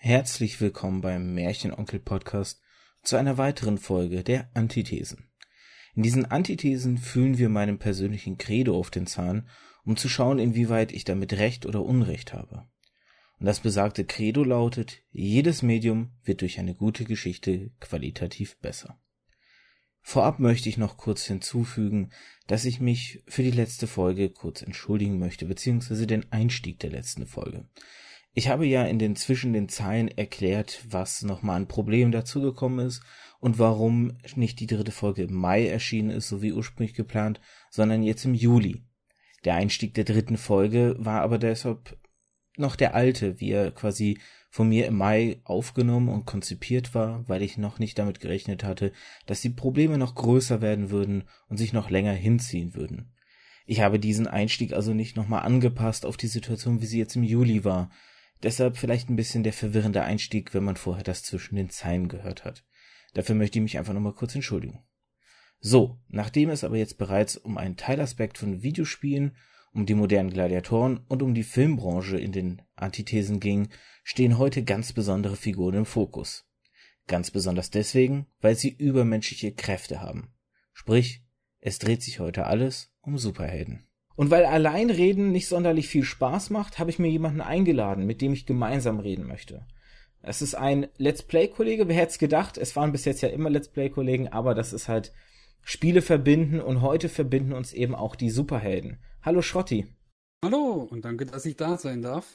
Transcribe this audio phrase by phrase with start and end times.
[0.00, 2.62] Herzlich willkommen beim Märchenonkel Podcast
[3.02, 5.28] zu einer weiteren Folge der Antithesen.
[5.96, 9.48] In diesen Antithesen fühlen wir meinem persönlichen Credo auf den Zahn,
[9.84, 12.68] um zu schauen, inwieweit ich damit Recht oder Unrecht habe.
[13.40, 19.00] Und das besagte Credo lautet, jedes Medium wird durch eine gute Geschichte qualitativ besser.
[20.00, 22.12] Vorab möchte ich noch kurz hinzufügen,
[22.46, 27.26] dass ich mich für die letzte Folge kurz entschuldigen möchte, beziehungsweise den Einstieg der letzten
[27.26, 27.68] Folge.
[28.38, 33.02] Ich habe ja in den zwischen den Zeilen erklärt, was nochmal ein Problem dazugekommen ist
[33.40, 38.04] und warum nicht die dritte Folge im Mai erschienen ist, so wie ursprünglich geplant, sondern
[38.04, 38.84] jetzt im Juli.
[39.44, 41.98] Der Einstieg der dritten Folge war aber deshalb
[42.56, 44.20] noch der alte, wie er quasi
[44.50, 48.92] von mir im Mai aufgenommen und konzipiert war, weil ich noch nicht damit gerechnet hatte,
[49.26, 53.12] dass die Probleme noch größer werden würden und sich noch länger hinziehen würden.
[53.66, 57.24] Ich habe diesen Einstieg also nicht nochmal angepasst auf die Situation, wie sie jetzt im
[57.24, 57.90] Juli war,
[58.42, 62.44] Deshalb vielleicht ein bisschen der verwirrende Einstieg, wenn man vorher das zwischen den Zeilen gehört
[62.44, 62.64] hat.
[63.14, 64.84] Dafür möchte ich mich einfach nochmal kurz entschuldigen.
[65.60, 69.36] So, nachdem es aber jetzt bereits um einen Teilaspekt von Videospielen,
[69.72, 73.68] um die modernen Gladiatoren und um die Filmbranche in den Antithesen ging,
[74.04, 76.48] stehen heute ganz besondere Figuren im Fokus.
[77.06, 80.32] Ganz besonders deswegen, weil sie übermenschliche Kräfte haben.
[80.72, 81.24] Sprich,
[81.58, 83.87] es dreht sich heute alles um Superhelden.
[84.18, 88.32] Und weil Alleinreden nicht sonderlich viel Spaß macht, habe ich mir jemanden eingeladen, mit dem
[88.32, 89.64] ich gemeinsam reden möchte.
[90.22, 92.58] Es ist ein Let's Play-Kollege, wer hätte es gedacht?
[92.58, 95.12] Es waren bis jetzt ja immer Let's Play-Kollegen, aber das ist halt
[95.62, 98.98] Spiele verbinden und heute verbinden uns eben auch die Superhelden.
[99.22, 99.86] Hallo Schrotti.
[100.44, 102.26] Hallo und danke, dass ich da sein darf.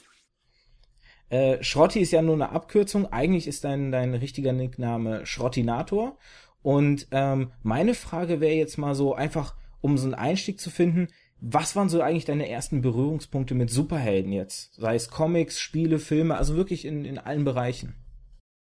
[1.28, 3.12] Äh, Schrotti ist ja nur eine Abkürzung.
[3.12, 6.16] Eigentlich ist dein, dein richtiger Nickname Schrottinator.
[6.62, 11.08] Und ähm, meine Frage wäre jetzt mal so einfach, um so einen Einstieg zu finden,
[11.46, 14.74] was waren so eigentlich deine ersten Berührungspunkte mit Superhelden jetzt?
[14.74, 17.94] Sei es Comics, Spiele, Filme, also wirklich in, in allen Bereichen.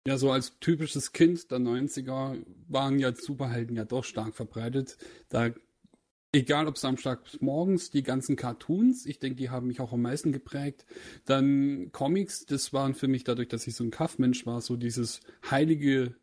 [0.07, 4.97] Ja, so als typisches Kind der 90er waren ja Superhelden ja doch stark verbreitet.
[5.29, 5.51] Da,
[6.31, 10.31] egal ob samstags morgens, die ganzen Cartoons, ich denke, die haben mich auch am meisten
[10.31, 10.87] geprägt.
[11.25, 15.21] Dann Comics, das waren für mich dadurch, dass ich so ein Kaffmensch war, so dieses
[15.49, 16.15] heilige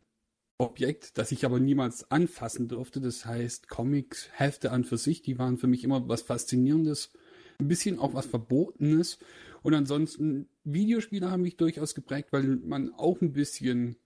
[0.61, 3.01] Objekt, das ich aber niemals anfassen durfte.
[3.01, 7.11] Das heißt, Comics, Hefte an für sich, die waren für mich immer was Faszinierendes,
[7.59, 9.19] ein bisschen auch was Verbotenes.
[9.63, 13.97] Und ansonsten, Videospiele haben mich durchaus geprägt, weil man auch ein bisschen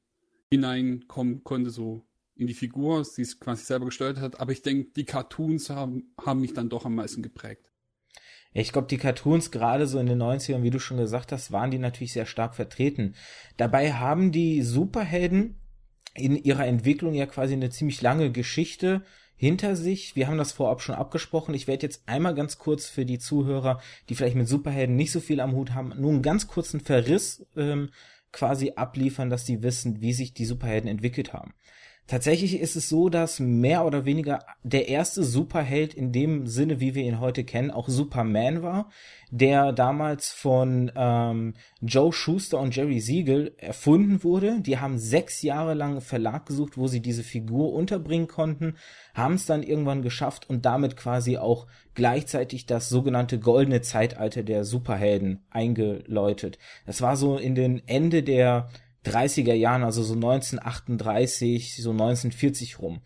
[0.50, 2.06] hineinkommen konnte, so
[2.36, 4.40] in die Figur, die es quasi selber gesteuert hat.
[4.40, 7.72] Aber ich denke, die Cartoons haben, haben mich dann doch am meisten geprägt.
[8.54, 11.72] Ich glaube, die Cartoons gerade so in den 90ern, wie du schon gesagt hast, waren
[11.72, 13.16] die natürlich sehr stark vertreten.
[13.58, 15.58] Dabei haben die Superhelden
[16.16, 19.04] in ihrer Entwicklung ja quasi eine ziemlich lange Geschichte
[19.36, 20.16] hinter sich.
[20.16, 21.54] Wir haben das vorab schon abgesprochen.
[21.54, 25.20] Ich werde jetzt einmal ganz kurz für die Zuhörer, die vielleicht mit Superhelden nicht so
[25.20, 27.90] viel am Hut haben, nur einen ganz kurzen Verriss ähm,
[28.32, 31.54] quasi abliefern, dass die wissen, wie sich die Superhelden entwickelt haben.
[32.08, 36.94] Tatsächlich ist es so, dass mehr oder weniger der erste Superheld in dem Sinne, wie
[36.94, 38.92] wir ihn heute kennen, auch Superman war,
[39.32, 44.62] der damals von ähm, Joe Schuster und Jerry Siegel erfunden wurde.
[44.62, 48.76] Die haben sechs Jahre lang einen Verlag gesucht, wo sie diese Figur unterbringen konnten,
[49.16, 51.66] haben es dann irgendwann geschafft und damit quasi auch
[51.96, 56.60] gleichzeitig das sogenannte goldene Zeitalter der Superhelden eingeläutet.
[56.86, 58.70] Das war so in den Ende der
[59.06, 63.02] 30er Jahren, also so 1938, so 1940 rum.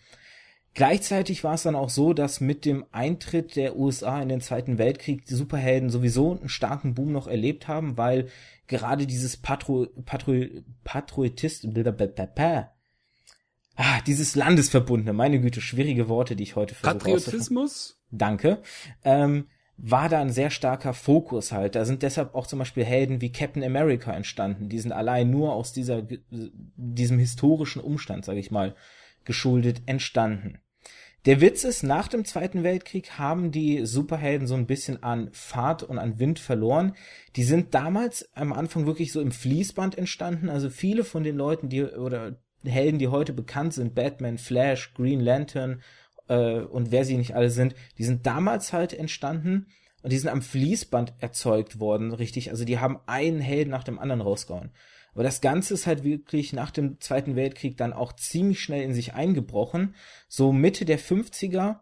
[0.74, 4.78] Gleichzeitig war es dann auch so, dass mit dem Eintritt der USA in den Zweiten
[4.78, 8.30] Weltkrieg die Superhelden sowieso einen starken Boom noch erlebt haben, weil
[8.68, 10.46] gerade dieses Patro, Patro,
[10.84, 11.68] Patriotist,
[13.76, 17.00] ah, dieses Landesverbundene, meine Güte, schwierige Worte, die ich heute versuche.
[17.00, 18.00] Patriotismus?
[18.12, 18.62] Danke.
[19.04, 19.48] Ähm,
[19.81, 21.75] war da ein sehr starker Fokus halt.
[21.75, 24.67] Da sind deshalb auch zum Beispiel Helden wie Captain America entstanden.
[24.67, 26.03] Die sind allein nur aus dieser,
[26.75, 28.75] diesem historischen Umstand, sage ich mal,
[29.23, 30.59] geschuldet entstanden.
[31.25, 35.84] Der Witz ist, nach dem Zweiten Weltkrieg haben die Superhelden so ein bisschen an Fahrt
[35.84, 36.94] und an Wind verloren.
[37.35, 40.50] Die sind damals am Anfang wirklich so im Fließband entstanden.
[40.50, 45.20] Also viele von den Leuten, die oder Helden, die heute bekannt sind, Batman, Flash, Green
[45.20, 45.82] Lantern,
[46.29, 49.67] äh, und wer sie nicht alle sind, die sind damals halt entstanden
[50.02, 52.52] und die sind am Fließband erzeugt worden, richtig.
[52.52, 54.72] Also die haben einen Helden nach dem anderen rausgehauen.
[55.14, 58.93] Aber das Ganze ist halt wirklich nach dem Zweiten Weltkrieg dann auch ziemlich schnell in
[58.93, 59.96] sich eingebrochen.
[60.28, 61.79] So Mitte der 50er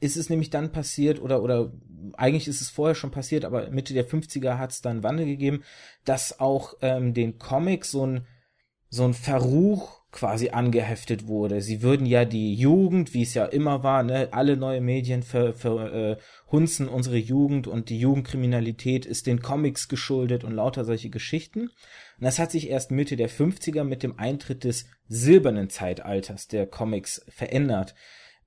[0.00, 1.72] ist es nämlich dann passiert, oder, oder
[2.14, 5.62] eigentlich ist es vorher schon passiert, aber Mitte der 50er hat es dann Wandel gegeben,
[6.04, 8.26] dass auch ähm, den Comics so ein,
[8.88, 11.60] so ein Verruch quasi angeheftet wurde.
[11.60, 16.86] Sie würden ja die Jugend, wie es ja immer war, ne, alle neue Medien verhunzen
[16.86, 21.62] äh, unsere Jugend und die Jugendkriminalität ist den Comics geschuldet und lauter solche Geschichten.
[21.62, 21.70] Und
[22.20, 27.26] das hat sich erst Mitte der 50er mit dem Eintritt des silbernen Zeitalters der Comics
[27.28, 27.96] verändert.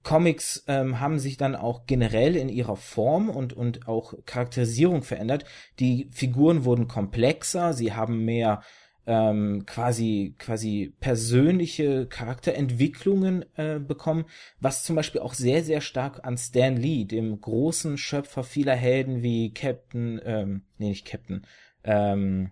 [0.03, 5.43] Comics ähm, haben sich dann auch generell in ihrer Form und, und auch Charakterisierung verändert.
[5.79, 8.61] Die Figuren wurden komplexer, sie haben mehr
[9.07, 14.25] ähm, quasi quasi persönliche Charakterentwicklungen äh, bekommen,
[14.59, 19.23] was zum Beispiel auch sehr sehr stark an Stan Lee, dem großen Schöpfer vieler Helden
[19.23, 21.47] wie Captain, ähm, nee nicht Captain,
[21.85, 22.51] ähm,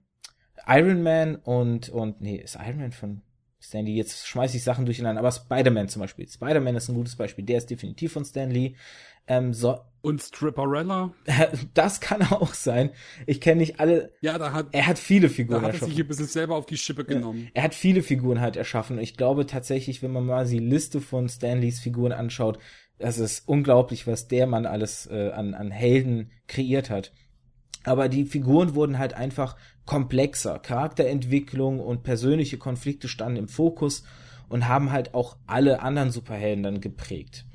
[0.65, 3.21] Iron Man und und nee ist Iron Man von
[3.59, 6.27] Stan Lee, jetzt schmeiße ich Sachen durcheinander, aber Spider-Man zum Beispiel.
[6.27, 8.75] Spider-Man ist ein gutes Beispiel, der ist definitiv von Stan Lee.
[9.27, 11.13] Ähm, so, und Stripperella?
[11.73, 12.91] Das kann auch sein.
[13.25, 14.13] Ich kenne nicht alle.
[14.21, 15.91] Ja, da hat er hat viele Figuren da hat erschaffen.
[15.91, 17.49] Er sich ein bisschen selber auf die Schippe genommen.
[17.55, 18.99] Er hat viele Figuren halt erschaffen.
[18.99, 22.59] Ich glaube tatsächlich, wenn man mal die Liste von Stanleys Figuren anschaut,
[22.99, 27.11] das ist unglaublich, was der Mann alles äh, an, an Helden kreiert hat.
[27.83, 29.55] Aber die Figuren wurden halt einfach
[29.85, 30.59] komplexer.
[30.59, 34.03] Charakterentwicklung und persönliche Konflikte standen im Fokus
[34.49, 37.45] und haben halt auch alle anderen Superhelden dann geprägt.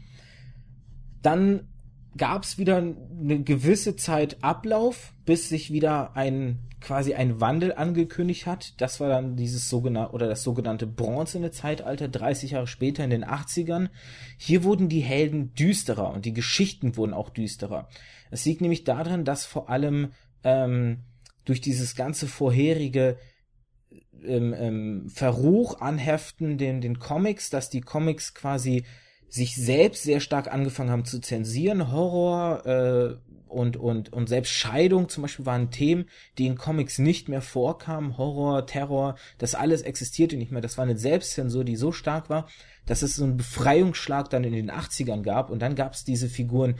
[1.22, 1.69] Dann
[2.17, 8.46] gab es wieder eine gewisse Zeit Ablauf, bis sich wieder ein quasi ein Wandel angekündigt
[8.46, 8.81] hat.
[8.81, 13.25] Das war dann dieses sogenannte oder das sogenannte bronzene Zeitalter 30 Jahre später in den
[13.25, 13.90] 80ern.
[14.38, 17.88] Hier wurden die Helden düsterer und die Geschichten wurden auch düsterer.
[18.31, 20.12] Es liegt nämlich daran, dass vor allem
[20.43, 21.00] ähm,
[21.44, 23.19] durch dieses ganze vorherige
[24.25, 28.84] ähm, ähm, Verruch anheften den, den Comics, dass die Comics quasi
[29.31, 31.93] sich selbst sehr stark angefangen haben zu zensieren.
[31.93, 36.06] Horror äh, und, und, und selbst Scheidung zum Beispiel waren Themen,
[36.38, 38.19] die in Comics nicht mehr vorkamen.
[38.19, 40.61] Horror, Terror, das alles existierte nicht mehr.
[40.61, 42.49] Das war eine Selbstzensur, die so stark war,
[42.87, 45.50] dass es so einen Befreiungsschlag dann in den 80ern gab.
[45.50, 46.76] Und dann gab es diese Figuren,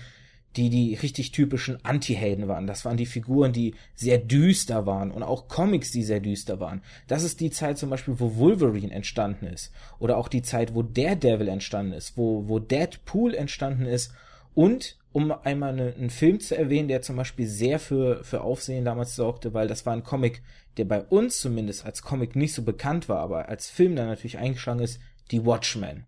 [0.57, 2.67] die die richtig typischen Anti-Helden waren.
[2.67, 6.83] Das waren die Figuren, die sehr düster waren und auch Comics, die sehr düster waren.
[7.07, 10.83] Das ist die Zeit zum Beispiel, wo Wolverine entstanden ist oder auch die Zeit, wo
[10.83, 14.13] Daredevil entstanden ist, wo, wo Deadpool entstanden ist
[14.55, 18.85] und um einmal eine, einen Film zu erwähnen, der zum Beispiel sehr für, für Aufsehen
[18.85, 20.43] damals sorgte, weil das war ein Comic,
[20.77, 24.39] der bei uns zumindest als Comic nicht so bekannt war, aber als Film dann natürlich
[24.39, 25.01] eingeschlagen ist,
[25.31, 26.07] die Watchmen.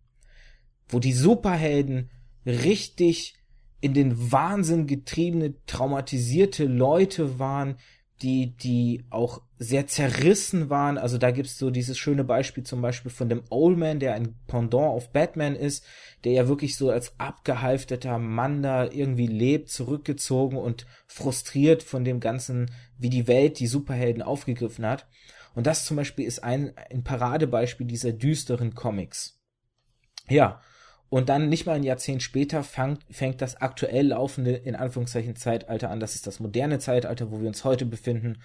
[0.88, 2.10] Wo die Superhelden
[2.46, 3.34] richtig
[3.82, 7.76] in den Wahnsinn getriebene, traumatisierte Leute waren,
[8.22, 10.98] die, die auch sehr zerrissen waren.
[10.98, 14.36] Also da gibt's so dieses schöne Beispiel zum Beispiel von dem Old Man, der ein
[14.46, 15.84] Pendant auf Batman ist,
[16.22, 22.20] der ja wirklich so als abgehalfteter Mann da irgendwie lebt, zurückgezogen und frustriert von dem
[22.20, 25.08] Ganzen, wie die Welt die Superhelden aufgegriffen hat.
[25.56, 29.40] Und das zum Beispiel ist ein, ein Paradebeispiel dieser düsteren Comics.
[30.28, 30.60] Ja,
[31.12, 35.90] und dann nicht mal ein Jahrzehnt später fang, fängt das aktuell laufende, in Anführungszeichen, Zeitalter
[35.90, 36.00] an.
[36.00, 38.38] Das ist das moderne Zeitalter, wo wir uns heute befinden,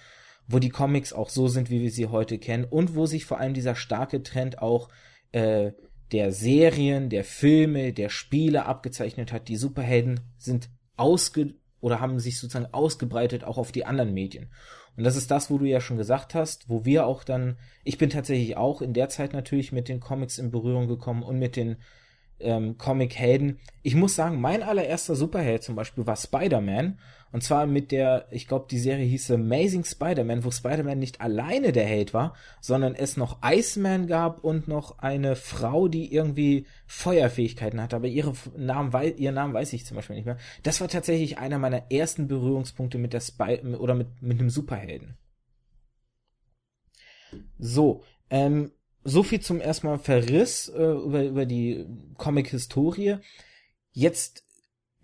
[0.46, 3.40] wo die Comics auch so sind, wie wir sie heute kennen und wo sich vor
[3.40, 4.90] allem dieser starke Trend auch
[5.32, 5.72] äh,
[6.12, 9.48] der Serien, der Filme, der Spiele abgezeichnet hat.
[9.48, 10.68] Die Superhelden sind
[10.98, 14.50] ausge oder haben sich sozusagen ausgebreitet auch auf die anderen Medien.
[14.94, 17.96] Und das ist das, wo du ja schon gesagt hast, wo wir auch dann, ich
[17.96, 21.56] bin tatsächlich auch in der Zeit natürlich mit den Comics in Berührung gekommen und mit
[21.56, 21.78] den
[22.40, 23.58] ähm, Comic-Helden.
[23.82, 26.98] Ich muss sagen, mein allererster Superheld zum Beispiel war Spider-Man.
[27.30, 31.72] Und zwar mit der, ich glaube, die Serie hieß Amazing Spider-Man, wo Spider-Man nicht alleine
[31.72, 37.82] der Held war, sondern es noch Iceman gab und noch eine Frau, die irgendwie Feuerfähigkeiten
[37.82, 37.96] hatte.
[37.96, 40.38] Aber ihre Namen, ihren Namen weiß ich zum Beispiel nicht mehr.
[40.62, 45.18] Das war tatsächlich einer meiner ersten Berührungspunkte mit der Spy oder mit, mit einem Superhelden.
[47.58, 48.72] So, ähm,
[49.08, 51.86] so viel zum erstmal Verriss äh, über, über die
[52.16, 53.16] Comic-Historie.
[53.92, 54.44] Jetzt,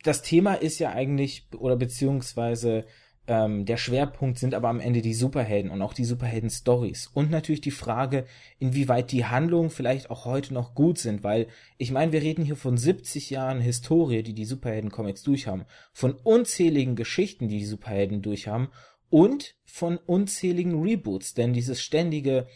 [0.03, 2.85] das Thema ist ja eigentlich, oder beziehungsweise
[3.27, 7.11] ähm, der Schwerpunkt sind aber am Ende die Superhelden und auch die Superhelden-Stories.
[7.15, 8.27] Und natürlich die Frage,
[8.59, 11.47] inwieweit die Handlungen vielleicht auch heute noch gut sind, weil
[11.79, 16.97] ich meine, wir reden hier von 70 Jahren Historie, die die Superhelden-Comics durchhaben, von unzähligen
[16.97, 18.69] Geschichten, die die Superhelden durchhaben
[19.09, 22.47] und von unzähligen Reboots, denn dieses ständige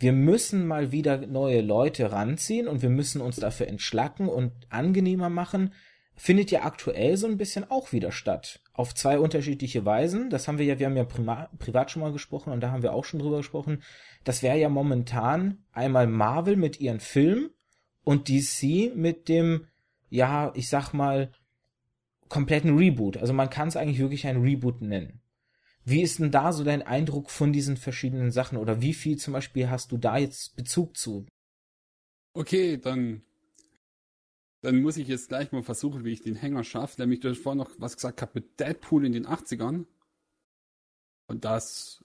[0.00, 5.28] wir müssen mal wieder neue Leute ranziehen und wir müssen uns dafür entschlacken und angenehmer
[5.28, 5.74] machen,
[6.16, 8.62] findet ja aktuell so ein bisschen auch wieder statt.
[8.72, 10.30] Auf zwei unterschiedliche Weisen.
[10.30, 12.82] Das haben wir ja, wir haben ja prima, privat schon mal gesprochen und da haben
[12.82, 13.82] wir auch schon drüber gesprochen.
[14.24, 17.50] Das wäre ja momentan einmal Marvel mit ihren Filmen
[18.02, 19.66] und DC mit dem,
[20.08, 21.30] ja, ich sag mal,
[22.28, 23.18] kompletten Reboot.
[23.18, 25.19] Also man kann es eigentlich wirklich ein Reboot nennen.
[25.84, 29.32] Wie ist denn da so dein Eindruck von diesen verschiedenen Sachen oder wie viel zum
[29.32, 31.26] Beispiel hast du da jetzt Bezug zu?
[32.34, 33.22] Okay, dann,
[34.62, 37.00] dann muss ich jetzt gleich mal versuchen, wie ich den Hänger schaffe.
[37.00, 39.86] Nämlich, du hast vorhin noch was gesagt gehabt mit Deadpool in den 80ern.
[41.26, 42.04] Und das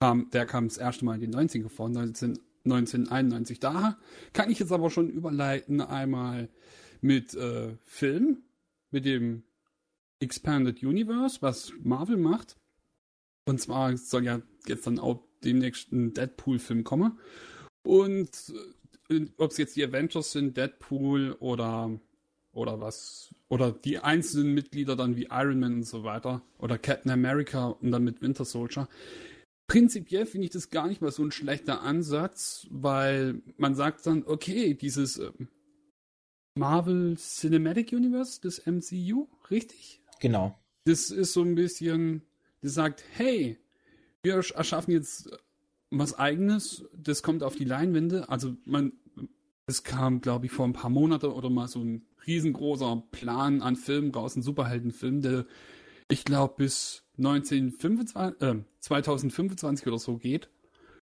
[0.00, 3.60] kam, der kam das erste Mal in die 90er vor, 19, 1991.
[3.60, 3.98] Da
[4.32, 6.48] kann ich jetzt aber schon überleiten einmal
[7.00, 8.42] mit äh, Film,
[8.90, 9.44] mit dem
[10.20, 12.56] Expanded Universe, was Marvel macht.
[13.50, 17.18] Und zwar soll ja jetzt dann auch demnächst ein Deadpool-Film kommen.
[17.82, 18.30] Und
[19.10, 21.98] äh, ob es jetzt die Avengers sind, Deadpool oder
[22.52, 27.10] oder was oder die einzelnen Mitglieder dann wie Iron Man und so weiter oder Captain
[27.10, 28.88] America und dann mit Winter Soldier.
[29.66, 34.22] Prinzipiell finde ich das gar nicht mal so ein schlechter Ansatz, weil man sagt dann,
[34.26, 35.32] okay, dieses äh,
[36.56, 40.02] Marvel Cinematic Universe, das MCU, richtig?
[40.20, 40.56] Genau.
[40.84, 42.22] Das ist so ein bisschen,
[42.62, 43.58] das sagt, hey,
[44.22, 45.30] wir erschaffen jetzt
[45.90, 48.28] was eigenes, das kommt auf die Leinwände.
[48.28, 48.92] Also man,
[49.66, 53.76] es kam, glaube ich, vor ein paar Monaten oder mal so ein riesengroßer Plan an
[53.76, 55.46] Filmen raus, ein Superheldenfilm, der
[56.08, 60.50] ich glaube bis 1925, äh, 2025 oder so geht.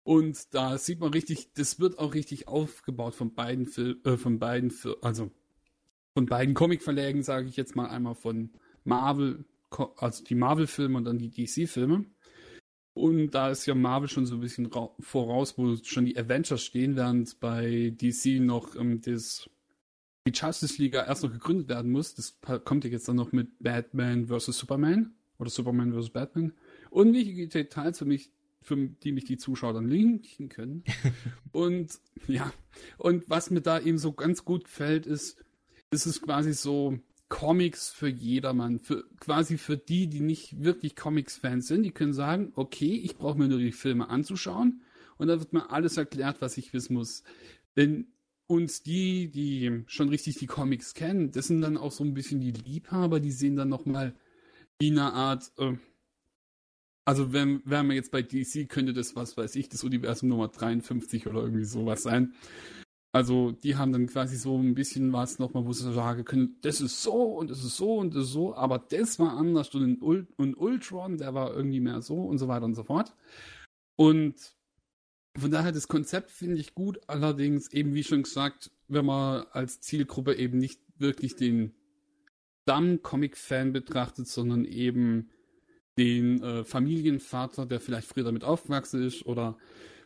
[0.03, 4.38] Und da sieht man richtig, das wird auch richtig aufgebaut von beiden Fil äh, von
[4.38, 4.73] beiden,
[5.03, 5.31] also
[6.15, 8.50] von beiden Comic-Verlägen, sage ich jetzt mal einmal von
[8.85, 9.45] Marvel,
[9.96, 12.04] also die Marvel-Filme und dann die DC-Filme.
[12.94, 14.70] Und da ist ja Marvel schon so ein bisschen
[15.00, 19.50] voraus, wo schon die Avengers stehen, während bei DC noch ähm, das,
[20.26, 22.14] die Justice League erst noch gegründet werden muss.
[22.14, 24.58] Das kommt ja jetzt dann noch mit Batman vs.
[24.58, 26.08] Superman oder Superman vs.
[26.08, 26.54] Batman.
[26.88, 28.30] Und wichtige Details für mich,
[28.62, 30.82] für die mich die Zuschauer dann linken können.
[31.52, 32.50] und ja,
[32.96, 35.44] und was mir da eben so ganz gut gefällt, ist,
[35.90, 38.78] ist es quasi so Comics für jedermann.
[38.78, 43.38] Für, quasi für die, die nicht wirklich Comics-Fans sind, die können sagen, okay, ich brauche
[43.38, 44.83] mir nur die Filme anzuschauen
[45.18, 47.23] und da wird mir alles erklärt, was ich wissen muss.
[47.76, 48.09] Denn
[48.47, 52.40] uns die, die schon richtig die Comics kennen, das sind dann auch so ein bisschen
[52.40, 54.14] die Liebhaber, die sehen dann nochmal
[54.78, 55.76] wie eine Art, äh,
[57.04, 60.49] also wenn, wären wir jetzt bei DC, könnte das, was weiß ich, das Universum Nummer
[60.49, 62.35] 53 oder irgendwie sowas sein.
[63.16, 66.82] Also die haben dann quasi so ein bisschen was nochmal, wo sie sagen können, das
[66.82, 70.02] ist so und das ist so und das ist so, aber das war anders und,
[70.02, 73.14] Ult und Ultron, der war irgendwie mehr so und so weiter und so fort.
[73.96, 74.35] Und
[75.35, 79.80] von daher das Konzept finde ich gut, allerdings eben wie schon gesagt, wenn man als
[79.80, 81.75] Zielgruppe eben nicht wirklich den
[82.66, 85.30] Damm-Comic-Fan betrachtet, sondern eben
[85.96, 89.56] den äh, Familienvater, der vielleicht früher damit aufgewachsen ist oder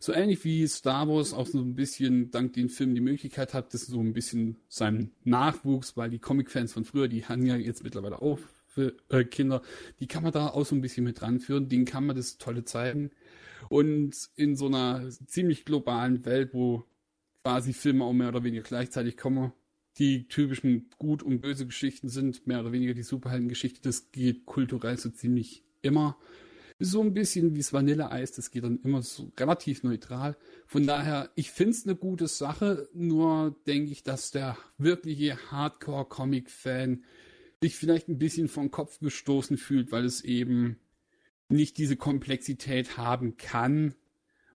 [0.03, 3.75] so ähnlich wie Star Wars auch so ein bisschen dank den Filmen die Möglichkeit hat,
[3.75, 7.85] das so ein bisschen seinen Nachwuchs, weil die Comic-Fans von früher, die haben ja jetzt
[7.85, 9.61] mittlerweile auch für äh, Kinder,
[10.01, 12.65] die kann man da auch so ein bisschen mit ranführen, denen kann man das Tolle
[12.65, 13.11] zeigen.
[13.69, 16.85] Und in so einer ziemlich globalen Welt, wo
[17.45, 19.53] quasi Filme auch mehr oder weniger gleichzeitig kommen,
[19.99, 24.97] die typischen gut und böse Geschichten sind, mehr oder weniger die Superheldengeschichte, das geht kulturell
[24.97, 26.17] so ziemlich immer
[26.81, 30.37] so ein bisschen wie das Vanilleeis, das geht dann immer so relativ neutral.
[30.67, 37.05] Von daher, ich finde es eine gute Sache, nur denke ich, dass der wirkliche Hardcore-Comic-Fan
[37.63, 40.79] sich vielleicht ein bisschen vom Kopf gestoßen fühlt, weil es eben
[41.51, 43.95] nicht diese Komplexität haben kann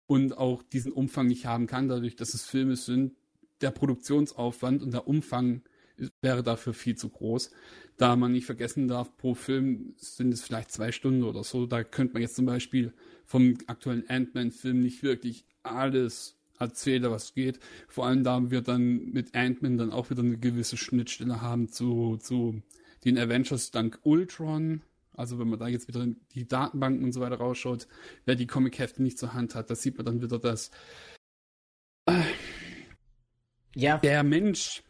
[0.07, 3.15] und auch diesen Umfang nicht haben kann, dadurch, dass es Filme sind.
[3.61, 5.61] Der Produktionsaufwand und der Umfang
[6.21, 7.51] wäre dafür viel zu groß.
[7.97, 11.65] Da man nicht vergessen darf, pro Film sind es vielleicht zwei Stunden oder so.
[11.65, 12.93] Da könnte man jetzt zum Beispiel
[13.25, 17.59] vom aktuellen Ant-Man-Film nicht wirklich alles erzählen, was geht.
[17.87, 22.17] Vor allem da wir dann mit Ant-Man dann auch wieder eine gewisse Schnittstelle haben zu,
[22.17, 22.61] zu
[23.05, 24.81] den Avengers dank Ultron.
[25.13, 27.87] Also wenn man da jetzt wieder in die Datenbanken und so weiter rausschaut,
[28.25, 30.71] wer die Comic-Hefte nicht zur Hand hat, da sieht man dann wieder, dass
[33.75, 33.97] ja.
[33.97, 34.83] der Mensch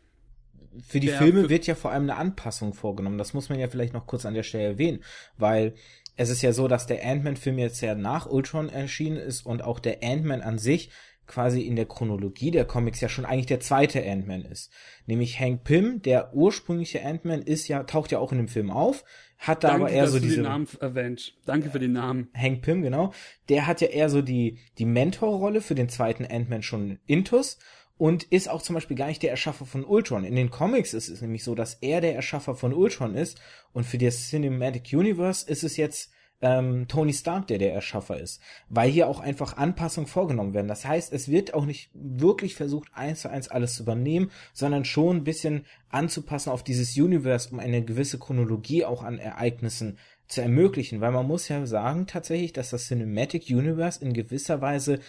[0.85, 3.17] für die Filme wird ja vor allem eine Anpassung vorgenommen.
[3.17, 5.03] Das muss man ja vielleicht noch kurz an der Stelle erwähnen,
[5.37, 5.73] weil
[6.17, 9.79] es ist ja so, dass der Ant-Man-Film jetzt ja nach Ultron erschienen ist und auch
[9.79, 10.89] der Ant-Man an sich
[11.27, 14.71] quasi in der Chronologie der Comics ja schon eigentlich der zweite Ant-Man ist.
[15.07, 19.03] Nämlich Hank Pym, der ursprüngliche Ant-Man, ist ja, taucht ja auch in dem Film auf,
[19.37, 20.35] hat da Danke, aber eher so diese.
[20.35, 21.35] Den Namen erwähnt.
[21.45, 22.29] Danke für den Namen.
[22.33, 23.11] Hank Pym, genau.
[23.49, 27.57] Der hat ja eher so die, die Mentorrolle für den zweiten Ant-Man schon intus
[27.97, 30.25] und ist auch zum Beispiel gar nicht der Erschaffer von Ultron.
[30.25, 33.39] In den Comics ist es nämlich so, dass er der Erschaffer von Ultron ist
[33.73, 36.11] und für das Cinematic Universe ist es jetzt
[36.41, 40.67] ähm, Tony Stark, der der Erschaffer ist, weil hier auch einfach Anpassungen vorgenommen werden.
[40.67, 44.85] Das heißt, es wird auch nicht wirklich versucht, eins zu eins alles zu übernehmen, sondern
[44.85, 49.97] schon ein bisschen anzupassen auf dieses Universe, um eine gewisse Chronologie auch an Ereignissen
[50.27, 54.99] zu ermöglichen, weil man muss ja sagen tatsächlich, dass das Cinematic Universe in gewisser Weise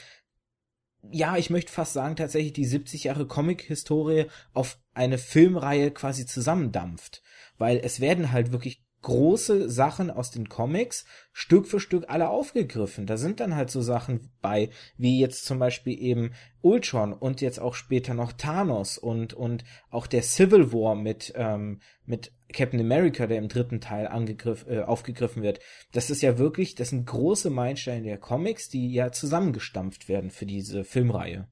[1.10, 7.22] ja, ich möchte fast sagen, tatsächlich die 70 Jahre Comic-Historie auf eine Filmreihe quasi zusammendampft.
[7.58, 13.06] Weil es werden halt wirklich große Sachen aus den Comics Stück für Stück alle aufgegriffen.
[13.06, 17.60] Da sind dann halt so Sachen bei, wie jetzt zum Beispiel eben Ultron und jetzt
[17.60, 23.28] auch später noch Thanos und, und auch der Civil War mit, ähm, mit Captain America,
[23.28, 25.60] der im dritten Teil angegriff, äh, aufgegriffen wird.
[25.92, 30.46] Das ist ja wirklich, das sind große Meilensteine der Comics, die ja zusammengestampft werden für
[30.46, 31.46] diese Filmreihe.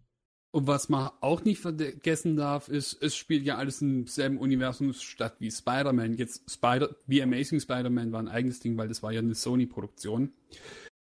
[0.55, 4.93] Und was man auch nicht vergessen darf, ist, es spielt ja alles im selben Universum
[4.93, 6.15] statt wie Spider-Man.
[6.15, 10.33] Jetzt Spider, wie Amazing Spider-Man war ein eigenes Ding, weil das war ja eine Sony-Produktion.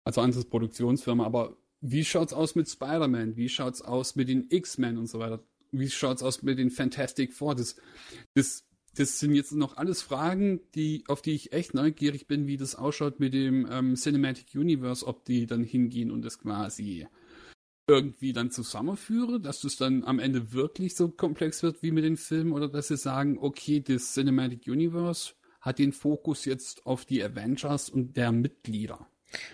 [0.04, 1.26] Also anderes Produktionsfirma.
[1.26, 3.38] Aber wie schaut's aus mit Spider-Man?
[3.38, 5.42] Wie schaut's aus mit den X-Men und so weiter?
[5.72, 7.56] Wie schaut's aus mit den Fantastic Four?
[7.56, 7.78] Das,
[8.34, 12.58] das, das sind jetzt noch alles Fragen, die, auf die ich echt neugierig bin, wie
[12.58, 17.08] das ausschaut mit dem ähm, Cinematic Universe, ob die dann hingehen und das quasi
[17.88, 22.18] irgendwie dann zusammenführe, dass das dann am Ende wirklich so komplex wird wie mit den
[22.18, 27.24] Filmen oder dass sie sagen, okay, das Cinematic Universe hat den Fokus jetzt auf die
[27.24, 29.08] Avengers und der Mitglieder.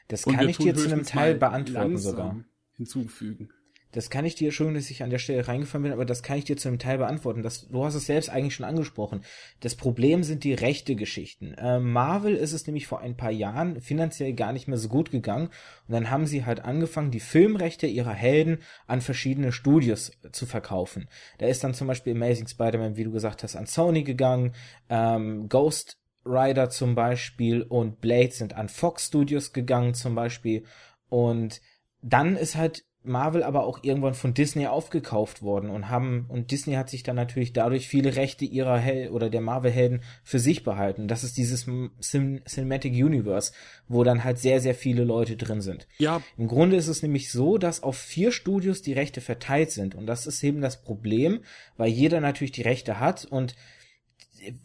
[0.07, 2.43] Das kann ich dir zu einem Teil beantworten sogar.
[2.75, 3.49] Hinzufügen.
[3.93, 6.37] Das kann ich dir, schon, dass ich an der Stelle reingefallen bin, aber das kann
[6.37, 7.43] ich dir zu einem Teil beantworten.
[7.43, 9.23] Das, du hast es selbst eigentlich schon angesprochen.
[9.61, 11.53] Das Problem sind die rechte Geschichten.
[11.53, 15.11] Äh, Marvel ist es nämlich vor ein paar Jahren finanziell gar nicht mehr so gut
[15.11, 15.49] gegangen
[15.87, 21.07] und dann haben sie halt angefangen, die Filmrechte ihrer Helden an verschiedene Studios zu verkaufen.
[21.37, 24.53] Da ist dann zum Beispiel Amazing Spider-Man, wie du gesagt hast, an Sony gegangen,
[24.89, 30.63] ähm, Ghost Rider zum Beispiel und Blade sind an Fox Studios gegangen zum Beispiel
[31.09, 31.61] und
[32.01, 36.75] dann ist halt Marvel aber auch irgendwann von Disney aufgekauft worden und haben und Disney
[36.75, 40.63] hat sich dann natürlich dadurch viele Rechte ihrer Hel oder der Marvel Helden für sich
[40.63, 41.07] behalten.
[41.07, 41.65] Das ist dieses
[41.99, 43.51] Cin Cinematic Universe,
[43.87, 45.87] wo dann halt sehr sehr viele Leute drin sind.
[45.97, 46.21] Ja.
[46.37, 50.07] Im Grunde ist es nämlich so, dass auf vier Studios die Rechte verteilt sind und
[50.07, 51.41] das ist eben das Problem,
[51.75, 53.55] weil jeder natürlich die Rechte hat und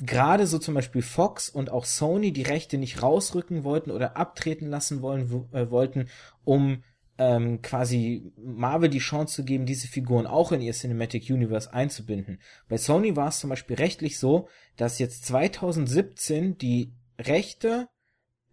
[0.00, 4.66] gerade so zum Beispiel Fox und auch Sony die Rechte nicht rausrücken wollten oder abtreten
[4.66, 6.09] lassen wollen äh, wollten,
[6.45, 6.83] um
[7.19, 12.41] ähm, quasi Marvel die Chance zu geben, diese Figuren auch in ihr Cinematic Universe einzubinden.
[12.69, 17.89] Bei Sony war es zum Beispiel rechtlich so, dass jetzt 2017 die Rechte,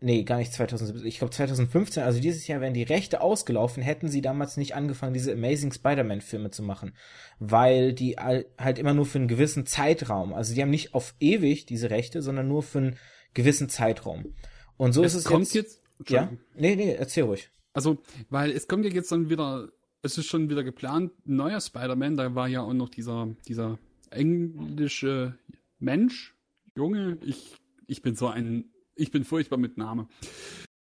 [0.01, 4.09] nee, gar nicht 2017, ich glaube 2015, also dieses Jahr wären die Rechte ausgelaufen, hätten
[4.09, 6.95] sie damals nicht angefangen, diese Amazing Spider-Man Filme zu machen,
[7.37, 11.67] weil die halt immer nur für einen gewissen Zeitraum, also die haben nicht auf ewig
[11.67, 12.95] diese Rechte, sondern nur für einen
[13.35, 14.33] gewissen Zeitraum.
[14.77, 16.31] Und so es ist es kommt jetzt, jetzt ja?
[16.55, 17.49] Nee, nee, erzähl ruhig.
[17.75, 19.69] Also, weil es kommt ja jetzt dann wieder,
[20.01, 23.77] es ist schon wieder geplant, ein neuer Spider-Man, da war ja auch noch dieser, dieser
[24.09, 25.37] englische
[25.77, 26.33] Mensch,
[26.77, 27.53] Junge, ich,
[27.85, 30.07] ich bin so ein, ich bin furchtbar mit Name.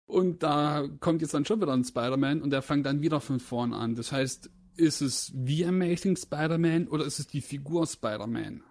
[0.05, 3.39] Und da kommt jetzt dann schon wieder ein Spider-Man und der fängt dann wieder von
[3.39, 3.95] vorn an.
[3.95, 8.63] Das heißt, ist es wie Amazing Spider-Man oder ist es die Figur Spider-Man?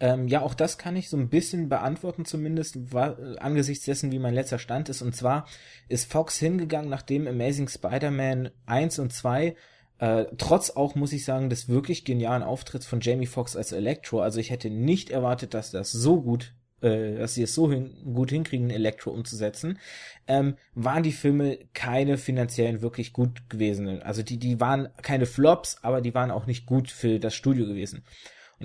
[0.00, 2.78] Ähm, ja, auch das kann ich so ein bisschen beantworten, zumindest
[3.38, 5.02] angesichts dessen, wie mein letzter Stand ist.
[5.02, 5.46] Und zwar
[5.88, 9.54] ist Fox hingegangen, nachdem Amazing Spider-Man 1 und 2
[10.00, 14.20] äh, trotz auch, muss ich sagen, des wirklich genialen Auftritts von Jamie Foxx als Electro.
[14.20, 17.94] Also ich hätte nicht erwartet, dass das so gut, äh, dass sie es so hin,
[18.14, 19.78] gut hinkriegen, Electro umzusetzen,
[20.26, 24.00] ähm, waren die Filme keine finanziellen wirklich gut gewesen.
[24.00, 27.66] Also die, die waren keine Flops, aber die waren auch nicht gut für das Studio
[27.66, 28.02] gewesen.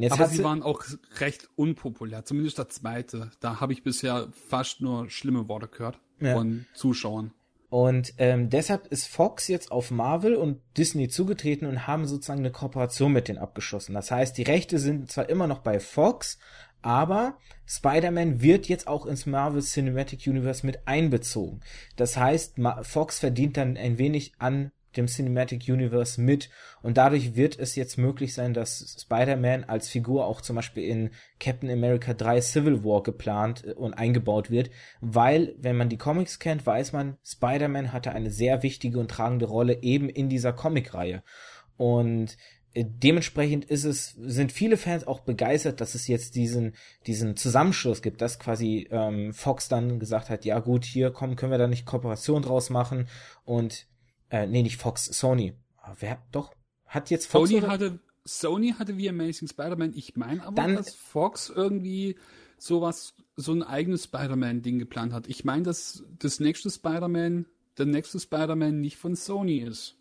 [0.09, 0.83] Aber sie waren auch
[1.19, 3.31] recht unpopulär, zumindest der zweite.
[3.39, 6.33] Da habe ich bisher fast nur schlimme Worte gehört ja.
[6.33, 7.31] von Zuschauern.
[7.69, 12.51] Und ähm, deshalb ist Fox jetzt auf Marvel und Disney zugetreten und haben sozusagen eine
[12.51, 13.93] Kooperation mit denen abgeschlossen.
[13.93, 16.37] Das heißt, die Rechte sind zwar immer noch bei Fox,
[16.81, 21.61] aber Spider-Man wird jetzt auch ins Marvel Cinematic Universe mit einbezogen.
[21.95, 26.49] Das heißt, Fox verdient dann ein wenig an dem Cinematic Universe mit.
[26.81, 31.09] Und dadurch wird es jetzt möglich sein, dass Spider-Man als Figur auch zum Beispiel in
[31.39, 34.69] Captain America 3 Civil War geplant äh, und eingebaut wird,
[35.01, 39.45] weil, wenn man die Comics kennt, weiß man, Spider-Man hatte eine sehr wichtige und tragende
[39.45, 41.23] Rolle eben in dieser Comicreihe.
[41.77, 42.37] Und
[42.75, 46.75] äh, dementsprechend ist es, sind viele Fans auch begeistert, dass es jetzt diesen,
[47.07, 51.51] diesen Zusammenschluss gibt, dass quasi ähm, Fox dann gesagt hat, ja gut, hier kommen, können
[51.51, 53.07] wir da nicht Kooperation draus machen?
[53.45, 53.87] Und
[54.29, 55.53] äh, nee, nicht Fox, Sony.
[55.77, 56.53] Ah, wer, doch,
[56.85, 57.49] hat jetzt Fox.
[57.49, 59.93] Sony hatte, Sony hatte wie Amazing Spider-Man.
[59.95, 62.17] Ich meine aber, Dann, dass Fox irgendwie
[62.57, 65.27] sowas, so ein eigenes Spider-Man-Ding geplant hat.
[65.27, 67.45] Ich meine, dass das nächste Spider-Man,
[67.77, 69.97] der nächste Spider-Man nicht von Sony ist.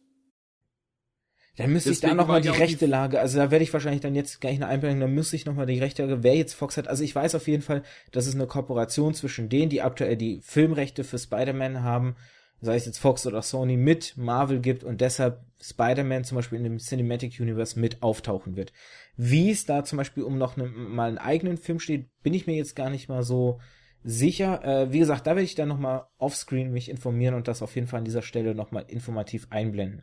[1.57, 4.17] Dann müsste Deswegen ich da nochmal die rechte Lage, also da werde ich wahrscheinlich dann
[4.17, 6.89] jetzt gleich eine Einblendung, dann müsste ich nochmal die rechte Lage, wer jetzt Fox hat.
[6.89, 10.41] Also ich weiß auf jeden Fall, dass es eine Kooperation zwischen denen, die aktuell die
[10.43, 12.17] Filmrechte für Spider-Man haben,
[12.65, 16.65] sei es jetzt Fox oder Sony, mit Marvel gibt und deshalb Spider-Man zum Beispiel in
[16.65, 18.73] dem Cinematic Universe mit auftauchen wird.
[19.17, 22.47] Wie es da zum Beispiel um noch ne, mal einen eigenen Film steht, bin ich
[22.47, 23.61] mir jetzt gar nicht mal so
[24.03, 24.65] sicher.
[24.65, 27.87] Äh, wie gesagt, da werde ich dann nochmal offscreen mich informieren und das auf jeden
[27.87, 30.03] Fall an dieser Stelle nochmal informativ einblenden.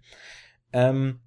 [0.74, 1.20] Ähm,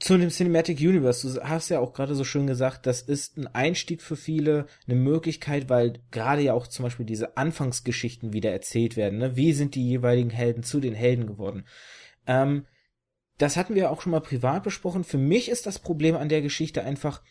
[0.00, 3.46] zu dem Cinematic Universe, du hast ja auch gerade so schön gesagt, das ist ein
[3.46, 8.96] Einstieg für viele, eine Möglichkeit, weil gerade ja auch zum Beispiel diese Anfangsgeschichten wieder erzählt
[8.96, 9.20] werden.
[9.20, 9.36] Ne?
[9.36, 11.64] Wie sind die jeweiligen Helden zu den Helden geworden?
[12.26, 12.66] Ähm,
[13.38, 15.04] das hatten wir auch schon mal privat besprochen.
[15.04, 17.22] Für mich ist das Problem an der Geschichte einfach,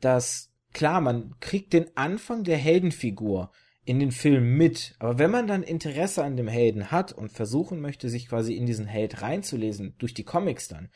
[0.00, 3.52] dass klar, man kriegt den Anfang der Heldenfigur
[3.84, 7.80] in den Film mit, aber wenn man dann Interesse an dem Helden hat und versuchen
[7.80, 10.90] möchte, sich quasi in diesen Held reinzulesen, durch die Comics dann,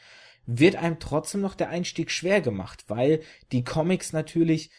[0.46, 3.20] wird einem trotzdem noch der Einstieg schwer gemacht, weil
[3.52, 4.70] die Comics natürlich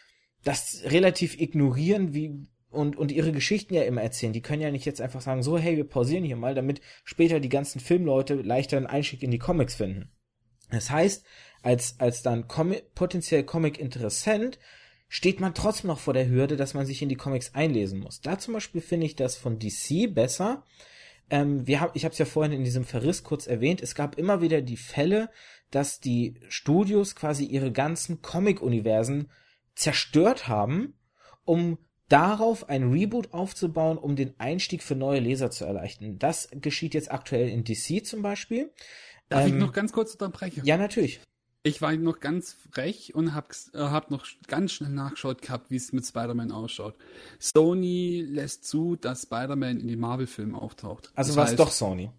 [0.44, 4.34] das relativ ignorieren, wie und, und ihre Geschichten ja immer erzählen.
[4.34, 7.40] Die können ja nicht jetzt einfach sagen, so, hey, wir pausieren hier mal, damit später
[7.40, 10.12] die ganzen Filmleute leichter einen Einstieg in die Comics finden.
[10.70, 11.26] Das heißt,
[11.62, 14.60] als, als dann Com potenziell Comic-Interessent
[15.08, 18.22] steht man trotzdem noch vor der Hürde, dass man sich in die Comics einlesen muss.
[18.22, 20.64] Da zum Beispiel finde ich das von DC besser.
[21.30, 23.82] Ähm, wir hab, ich habe es ja vorhin in diesem Verriss kurz erwähnt.
[23.82, 25.30] Es gab immer wieder die Fälle,
[25.72, 29.30] dass die Studios quasi ihre ganzen Comic-Universen
[29.76, 30.94] zerstört haben,
[31.44, 36.20] um darauf ein Reboot aufzubauen, um den Einstieg für neue Leser zu erleichtern.
[36.20, 38.72] Das geschieht jetzt aktuell in DC zum Beispiel.
[39.30, 40.62] Darf ähm, ich noch ganz kurz unterbrechen?
[40.66, 41.20] Ja, natürlich.
[41.66, 45.78] Ich war noch ganz frech und hab, äh, hab noch ganz schnell nachgeschaut gehabt, wie
[45.78, 46.96] es mit Spider-Man ausschaut.
[47.40, 51.12] Sony lässt zu, dass Spider-Man in den Marvel-Filmen auftaucht.
[51.16, 52.12] Also war es doch Sony.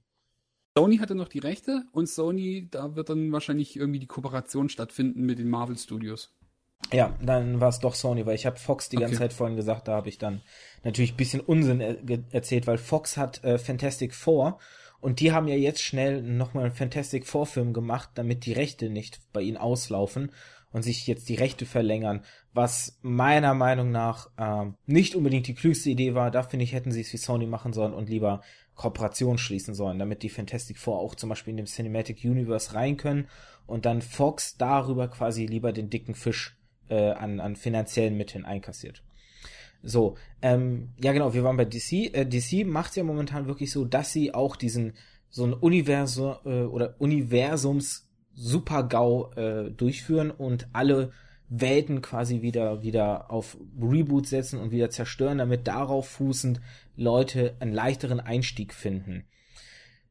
[0.76, 5.24] Sony hatte noch die Rechte und Sony, da wird dann wahrscheinlich irgendwie die Kooperation stattfinden
[5.24, 6.34] mit den Marvel Studios.
[6.92, 9.04] Ja, dann war es doch Sony, weil ich habe Fox die okay.
[9.04, 10.42] ganze Zeit vorhin gesagt, da habe ich dann
[10.82, 11.98] natürlich ein bisschen Unsinn er
[12.32, 14.58] erzählt, weil Fox hat äh, Fantastic Four
[15.06, 18.90] und die haben ja jetzt schnell nochmal einen Fantastic Four Film gemacht, damit die Rechte
[18.90, 20.32] nicht bei ihnen auslaufen
[20.72, 25.90] und sich jetzt die Rechte verlängern, was meiner Meinung nach äh, nicht unbedingt die klügste
[25.90, 26.32] Idee war.
[26.32, 28.42] Da finde ich, hätten sie es wie Sony machen sollen und lieber
[28.74, 32.96] Kooperation schließen sollen, damit die Fantastic Four auch zum Beispiel in dem Cinematic Universe rein
[32.96, 33.28] können
[33.68, 39.04] und dann Fox darüber quasi lieber den dicken Fisch äh, an, an finanziellen Mitteln einkassiert.
[39.86, 42.12] So, ähm, ja genau, wir waren bei DC.
[42.12, 44.94] Äh, DC macht ja momentan wirklich so, dass sie auch diesen
[45.30, 51.12] so ein Universum äh, oder Universums Super-GAU äh, durchführen und alle
[51.48, 56.60] Welten quasi wieder wieder auf Reboot setzen und wieder zerstören, damit darauf fußend
[56.96, 59.24] Leute einen leichteren Einstieg finden.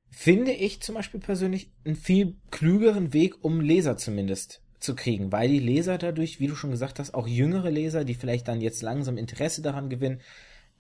[0.10, 5.50] Finde ich zum Beispiel persönlich einen viel klügeren Weg, um Leser zumindest zu kriegen, weil
[5.50, 8.82] die Leser dadurch, wie du schon gesagt hast, auch jüngere Leser, die vielleicht dann jetzt
[8.82, 10.22] langsam Interesse daran gewinnen,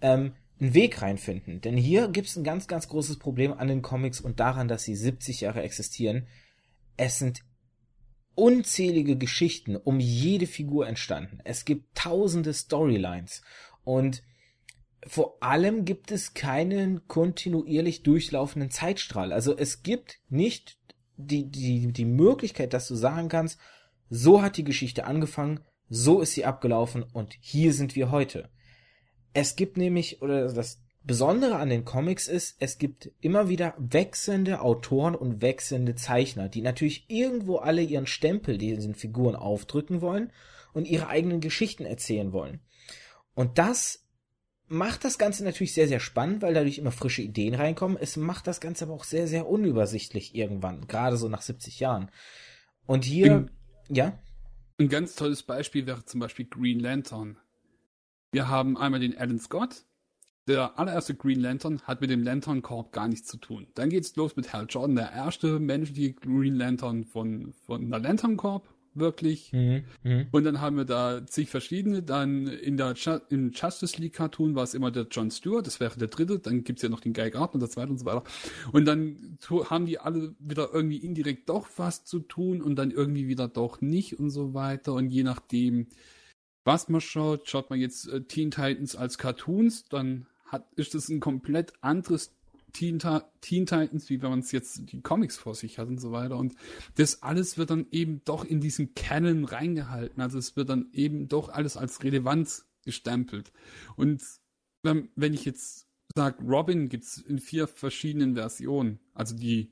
[0.01, 1.61] ähm, einen Weg reinfinden.
[1.61, 4.83] Denn hier gibt es ein ganz, ganz großes Problem an den Comics und daran, dass
[4.83, 6.27] sie 70 Jahre existieren.
[6.97, 7.41] Es sind
[8.35, 11.39] unzählige Geschichten um jede Figur entstanden.
[11.43, 13.41] Es gibt tausende Storylines
[13.83, 14.23] und
[15.07, 19.31] vor allem gibt es keinen kontinuierlich durchlaufenden Zeitstrahl.
[19.31, 20.77] Also es gibt nicht
[21.17, 23.59] die, die, die Möglichkeit, dass du sagen kannst,
[24.09, 28.49] so hat die Geschichte angefangen, so ist sie abgelaufen und hier sind wir heute.
[29.33, 34.61] Es gibt nämlich, oder das Besondere an den Comics ist, es gibt immer wieder wechselnde
[34.61, 40.31] Autoren und wechselnde Zeichner, die natürlich irgendwo alle ihren Stempel diesen Figuren aufdrücken wollen
[40.73, 42.59] und ihre eigenen Geschichten erzählen wollen.
[43.35, 44.03] Und das
[44.67, 47.97] macht das Ganze natürlich sehr, sehr spannend, weil dadurch immer frische Ideen reinkommen.
[48.01, 52.09] Es macht das Ganze aber auch sehr, sehr unübersichtlich irgendwann, gerade so nach 70 Jahren.
[52.87, 53.51] Und hier, Bin
[53.89, 54.17] ja.
[54.77, 57.37] Ein ganz tolles Beispiel wäre zum Beispiel Green Lantern.
[58.31, 59.85] Wir haben einmal den Alan Scott.
[60.47, 63.67] Der allererste Green Lantern hat mit dem Lantern Corp gar nichts zu tun.
[63.73, 68.37] Dann geht's los mit Hal Jordan, der erste menschliche Green Lantern von, von der Lantern
[68.37, 69.51] Corp wirklich.
[69.53, 70.25] Mhm, mh.
[70.31, 72.01] Und dann haben wir da zig verschiedene.
[72.01, 75.79] Dann in der Ju im Justice League Cartoon war es immer der John Stewart, das
[75.79, 76.39] wäre der dritte.
[76.39, 78.23] Dann gibt's ja noch den Guy Gardner, der zweite und so weiter.
[78.71, 79.37] Und dann
[79.69, 83.81] haben die alle wieder irgendwie indirekt doch was zu tun und dann irgendwie wieder doch
[83.81, 84.93] nicht und so weiter.
[84.93, 85.87] Und je nachdem,
[86.63, 91.09] was man schaut, schaut man jetzt äh, Teen Titans als Cartoons, dann hat, ist das
[91.09, 92.34] ein komplett anderes
[92.75, 92.99] Teen,
[93.41, 96.37] Teen Titans, wie wenn man es jetzt die Comics vor sich hat und so weiter.
[96.37, 96.55] Und
[96.95, 100.21] das alles wird dann eben doch in diesen Canon reingehalten.
[100.21, 103.51] Also es wird dann eben doch alles als relevant gestempelt.
[103.95, 104.21] Und
[104.83, 108.99] wenn, wenn ich jetzt sage, Robin gibt es in vier verschiedenen Versionen.
[109.13, 109.71] Also die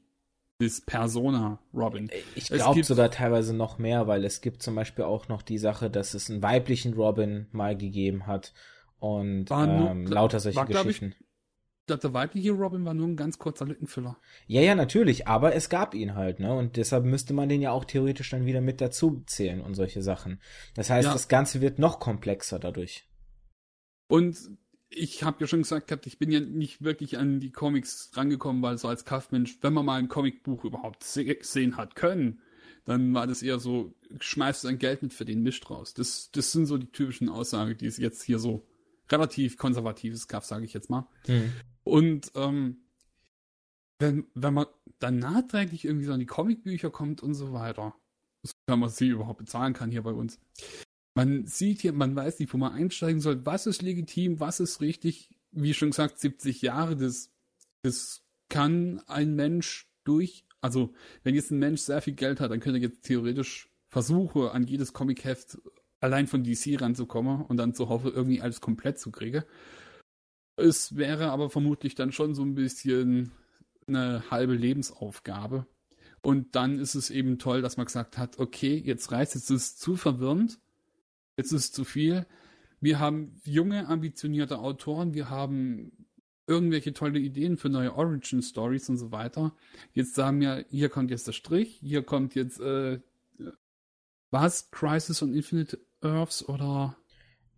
[0.60, 2.10] das Persona Robin.
[2.36, 5.90] Ich glaube sogar teilweise noch mehr, weil es gibt zum Beispiel auch noch die Sache,
[5.90, 8.54] dass es einen weiblichen Robin mal gegeben hat
[9.00, 11.16] und ähm, lauter solche war, Geschichten.
[11.20, 11.26] Ich,
[11.86, 14.18] glaube, der weibliche Robin war nur ein ganz kurzer Lückenfüller.
[14.48, 16.54] Ja, ja, natürlich, aber es gab ihn halt, ne?
[16.54, 20.02] Und deshalb müsste man den ja auch theoretisch dann wieder mit dazu zählen und solche
[20.02, 20.40] Sachen.
[20.76, 21.14] Das heißt, ja.
[21.14, 23.08] das Ganze wird noch komplexer dadurch.
[24.08, 24.38] Und
[24.90, 28.62] ich habe ja schon gesagt gehabt, ich bin ja nicht wirklich an die Comics rangekommen,
[28.62, 32.42] weil so als Kaufmensch, wenn man mal ein Comicbuch überhaupt se sehen hat können,
[32.86, 35.94] dann war das eher so, schmeißt dein Geld mit für den Mist raus.
[35.94, 38.68] Das, das sind so die typischen Aussagen, die es jetzt hier so
[39.10, 41.08] relativ konservatives Kaff, sage ich jetzt mal.
[41.28, 41.54] Mhm.
[41.84, 42.78] Und ähm,
[44.00, 44.66] wenn, wenn man
[45.00, 47.96] dann nachträglich irgendwie so an die Comicbücher kommt und so weiter,
[48.68, 50.40] wenn man sie überhaupt bezahlen kann hier bei uns.
[51.16, 54.82] Man sieht hier, man weiß nicht, wo man einsteigen soll, was ist legitim, was ist
[54.82, 55.30] richtig.
[55.52, 57.30] Wie schon gesagt, 70 Jahre, das,
[57.84, 60.94] das kann ein Mensch durch, also
[61.24, 64.66] wenn jetzt ein Mensch sehr viel Geld hat, dann könnte er jetzt theoretisch versuchen, an
[64.66, 65.60] jedes Comicheft
[66.00, 69.44] allein von DC ranzukommen und dann zu hoffen, irgendwie alles komplett zu kriegen.
[70.56, 73.32] Es wäre aber vermutlich dann schon so ein bisschen
[73.88, 75.66] eine halbe Lebensaufgabe.
[76.22, 79.62] Und dann ist es eben toll, dass man gesagt hat, okay, jetzt reißt jetzt ist
[79.62, 80.60] es zu verwirrend,
[81.36, 82.26] jetzt ist es zu viel.
[82.80, 85.92] Wir haben junge, ambitionierte Autoren, wir haben
[86.48, 89.56] irgendwelche tolle Ideen für neue Origin Stories und so weiter.
[89.94, 93.00] Jetzt sagen wir, hier kommt jetzt der Strich, hier kommt jetzt äh,
[94.32, 94.72] was?
[94.72, 96.98] Crisis on Infinite Earths oder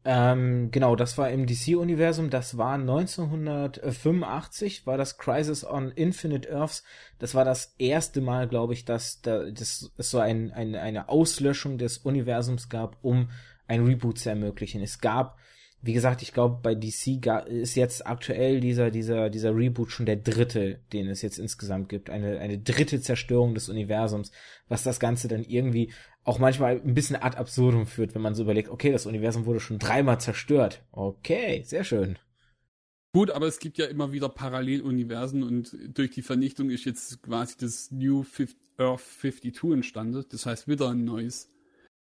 [0.08, 2.30] ähm, genau, das war im DC-Universum.
[2.30, 6.84] Das war 1985, war das Crisis on Infinite Earths.
[7.18, 11.10] Das war das erste Mal, glaube ich, dass da, das, es so ein, ein, eine
[11.10, 13.32] Auslöschung des Universums gab, um
[13.68, 14.84] ein Reboot zu ermöglichen.
[14.84, 15.39] Es gab,
[15.82, 20.18] wie gesagt, ich glaube, bei DC ist jetzt aktuell dieser, dieser, dieser Reboot schon der
[20.18, 22.12] dritte, den es jetzt insgesamt gibt.
[22.12, 24.32] Eine, eine dritte Zerstörung des Universums,
[24.68, 25.91] was das Ganze dann irgendwie
[26.26, 29.60] auch manchmal ein bisschen ad absurdum führt, wenn man so überlegt, okay, das Universum wurde
[29.60, 30.84] schon dreimal zerstört.
[30.92, 32.18] Okay, sehr schön.
[33.14, 37.56] Gut, aber es gibt ja immer wieder Paralleluniversen und durch die Vernichtung ist jetzt quasi
[37.58, 40.26] das New 50, Earth 52 entstanden.
[40.30, 41.50] Das heißt wieder ein neues,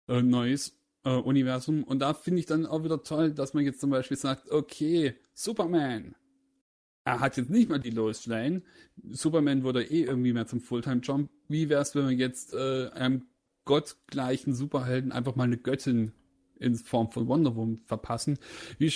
[0.08, 1.84] äh, neues äh, Universum.
[1.84, 5.16] Und da finde ich dann auch wieder toll, dass man jetzt zum Beispiel sagt, okay,
[5.34, 6.16] Superman.
[7.04, 8.64] Er hat jetzt nicht mal die Lois Lane.
[9.12, 11.30] Superman wurde eh irgendwie mehr zum Fulltime-Job.
[11.48, 13.28] Wie wäre es, wenn man jetzt äh, einem
[13.68, 16.14] gottgleichen Superhelden einfach mal eine Göttin
[16.60, 18.40] in Form von Wonder Woman verpassen.
[18.80, 18.92] Wie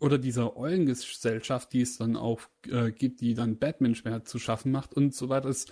[0.00, 4.72] oder dieser Eulengesellschaft, die es dann auch äh, gibt, die dann Batman schwer zu schaffen
[4.72, 5.48] macht und so weiter.
[5.48, 5.66] Es,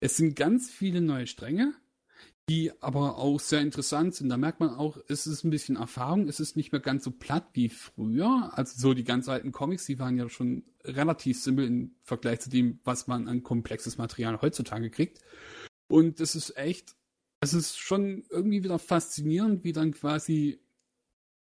[0.00, 1.72] es sind ganz viele neue Stränge,
[2.48, 4.28] die aber auch sehr interessant sind.
[4.28, 7.10] Da merkt man auch, es ist ein bisschen Erfahrung, es ist nicht mehr ganz so
[7.10, 8.50] platt wie früher.
[8.52, 12.50] Also so die ganz alten Comics, die waren ja schon relativ simpel im Vergleich zu
[12.50, 15.20] dem, was man an komplexes Material heutzutage kriegt.
[15.88, 16.94] Und das ist echt
[17.42, 20.60] es ist schon irgendwie wieder faszinierend, wie dann quasi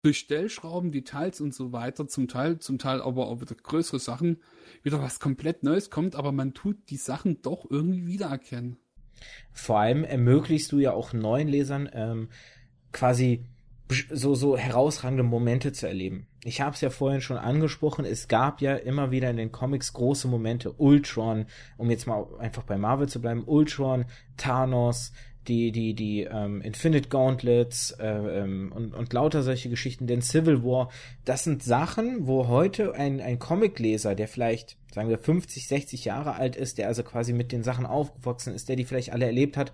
[0.03, 4.41] durch Stellschrauben, Details und so weiter, zum Teil, zum Teil aber auch wieder größere Sachen,
[4.85, 8.79] wieder was komplett Neues kommt, aber man tut die Sachen doch irgendwie wiedererkennen.
[9.53, 12.29] Vor allem ermöglichst du ja auch neuen Lesern ähm,
[12.93, 13.45] quasi
[14.11, 16.29] so, so herausragende Momente zu erleben.
[16.45, 19.93] Ich habe es ja vorhin schon angesprochen, es gab ja immer wieder in den Comics
[19.93, 20.73] große Momente.
[20.73, 25.13] Ultron, um jetzt mal einfach bei Marvel zu bleiben, Ultron, Thanos,
[25.49, 30.63] die, die, die ähm, Infinite Gauntlets äh, ähm, und, und lauter solche Geschichten, denn Civil
[30.63, 30.91] War,
[31.25, 36.35] das sind Sachen, wo heute ein, ein Comicleser, der vielleicht, sagen wir, 50, 60 Jahre
[36.35, 39.57] alt ist, der also quasi mit den Sachen aufgewachsen ist, der die vielleicht alle erlebt
[39.57, 39.73] hat,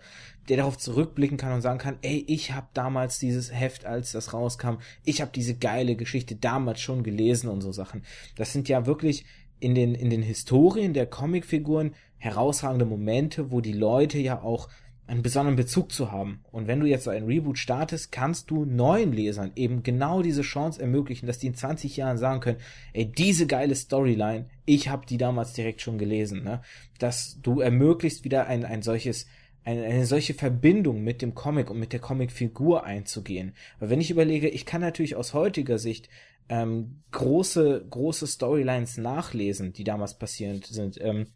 [0.48, 4.32] der darauf zurückblicken kann und sagen kann, ey, ich habe damals dieses Heft, als das
[4.32, 8.04] rauskam, ich habe diese geile Geschichte damals schon gelesen und so Sachen.
[8.36, 9.24] Das sind ja wirklich
[9.58, 14.68] in den, in den Historien der Comicfiguren herausragende Momente, wo die Leute ja auch
[15.06, 16.40] einen besonderen Bezug zu haben.
[16.50, 20.42] Und wenn du jetzt so ein Reboot startest, kannst du neuen Lesern eben genau diese
[20.42, 22.58] Chance ermöglichen, dass die in 20 Jahren sagen können,
[22.92, 26.62] ey, diese geile Storyline, ich habe die damals direkt schon gelesen, ne?
[26.98, 29.26] Dass du ermöglicht wieder ein, ein solches
[29.66, 33.54] eine, eine solche Verbindung mit dem Comic und mit der Comicfigur einzugehen.
[33.80, 36.08] Weil wenn ich überlege, ich kann natürlich aus heutiger Sicht
[36.48, 41.00] ähm, große, große Storylines nachlesen, die damals passierend sind.
[41.00, 41.26] Ähm,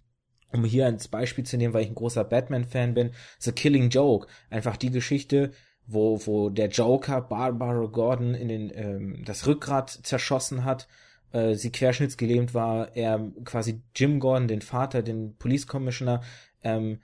[0.52, 4.26] um hier als Beispiel zu nehmen, weil ich ein großer Batman-Fan bin, The Killing Joke.
[4.50, 5.52] Einfach die Geschichte,
[5.86, 10.88] wo, wo der Joker Barbara Gordon in den, ähm, das Rückgrat zerschossen hat,
[11.32, 16.22] äh, sie querschnittsgelähmt war, er quasi Jim Gordon, den Vater, den Police Commissioner,
[16.62, 17.00] ähm,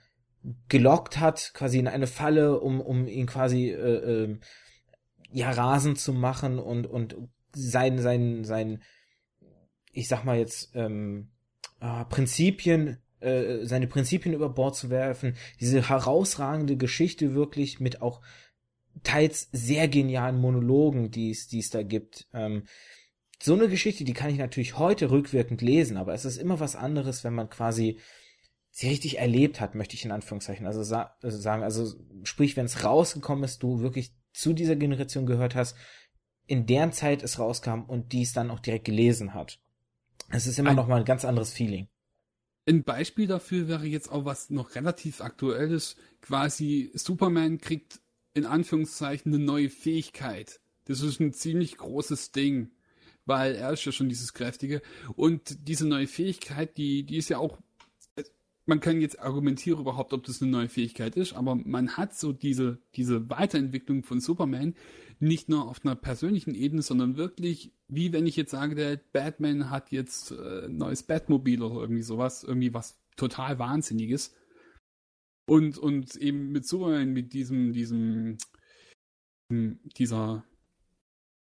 [0.69, 4.39] gelockt hat, quasi in eine Falle, um, um ihn quasi äh, äh,
[5.31, 7.17] ja rasend zu machen und, und
[7.53, 8.81] sein, sein, sein,
[9.91, 11.31] ich sag mal jetzt, ähm,
[11.81, 18.21] äh, Prinzipien äh, seine Prinzipien über Bord zu werfen, diese herausragende Geschichte wirklich mit auch
[19.03, 22.27] teils sehr genialen Monologen, die es, die es da gibt.
[22.33, 22.63] Ähm,
[23.41, 26.75] so eine Geschichte, die kann ich natürlich heute rückwirkend lesen, aber es ist immer was
[26.75, 27.99] anderes, wenn man quasi
[28.71, 31.63] sie richtig erlebt hat, möchte ich in Anführungszeichen also, sa also sagen.
[31.63, 35.75] Also sprich, wenn es rausgekommen ist, du wirklich zu dieser Generation gehört hast,
[36.45, 39.59] in deren Zeit es rauskam und die es dann auch direkt gelesen hat.
[40.29, 41.87] Es ist immer ein, noch mal ein ganz anderes Feeling.
[42.67, 45.95] Ein Beispiel dafür wäre jetzt auch was noch relativ aktuelles.
[46.21, 48.01] Quasi Superman kriegt
[48.33, 50.59] in Anführungszeichen eine neue Fähigkeit.
[50.85, 52.71] Das ist ein ziemlich großes Ding,
[53.25, 54.81] weil er ist ja schon dieses Kräftige.
[55.15, 57.57] Und diese neue Fähigkeit, die, die ist ja auch
[58.67, 62.33] man kann jetzt argumentieren überhaupt, ob das eine neue Fähigkeit ist, aber man hat so
[62.33, 64.75] diese, diese Weiterentwicklung von Superman
[65.19, 69.69] nicht nur auf einer persönlichen Ebene, sondern wirklich, wie wenn ich jetzt sage, der Batman
[69.69, 74.35] hat jetzt äh, ein neues Batmobil oder irgendwie sowas, irgendwie was total Wahnsinniges.
[75.49, 78.37] Und, und eben mit Superman, mit diesem, diesem,
[79.49, 80.43] dieser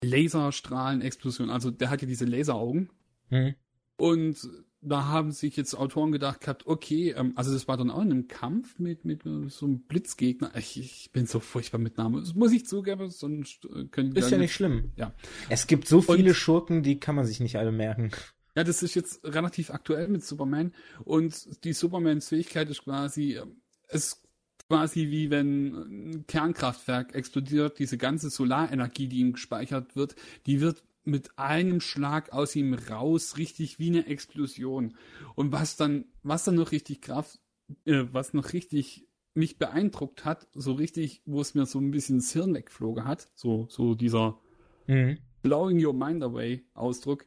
[0.04, 2.90] Laserstrahlen-Explosion, also der hat ja diese Laseraugen.
[3.30, 3.56] Mhm.
[3.98, 4.50] Und
[4.86, 8.12] da haben sich jetzt Autoren gedacht gehabt, okay, ähm, also das war dann auch in
[8.12, 10.52] einem Kampf mit, mit so einem Blitzgegner.
[10.56, 12.20] Ich, ich bin so furchtbar mit Namen.
[12.20, 14.92] Das muss ich zugeben, sonst äh, können Ist ja nicht schlimm.
[14.96, 15.14] Ja.
[15.50, 18.12] Es gibt so viele und, Schurken, die kann man sich nicht alle merken.
[18.56, 20.74] Ja, das ist jetzt relativ aktuell mit Superman.
[21.04, 23.40] Und die Supermans Fähigkeit ist quasi,
[23.88, 24.22] es
[24.68, 30.16] quasi wie wenn ein Kernkraftwerk explodiert, diese ganze Solarenergie, die ihm gespeichert wird,
[30.46, 34.96] die wird mit einem Schlag aus ihm raus, richtig wie eine Explosion.
[35.36, 37.40] Und was dann, was dann noch richtig Kraft,
[37.86, 42.20] äh, was noch richtig mich beeindruckt hat, so richtig, wo es mir so ein bisschen
[42.20, 44.40] das Hirn wegflogen hat, so, so dieser
[44.88, 45.18] mhm.
[45.42, 47.26] blowing your mind away Ausdruck.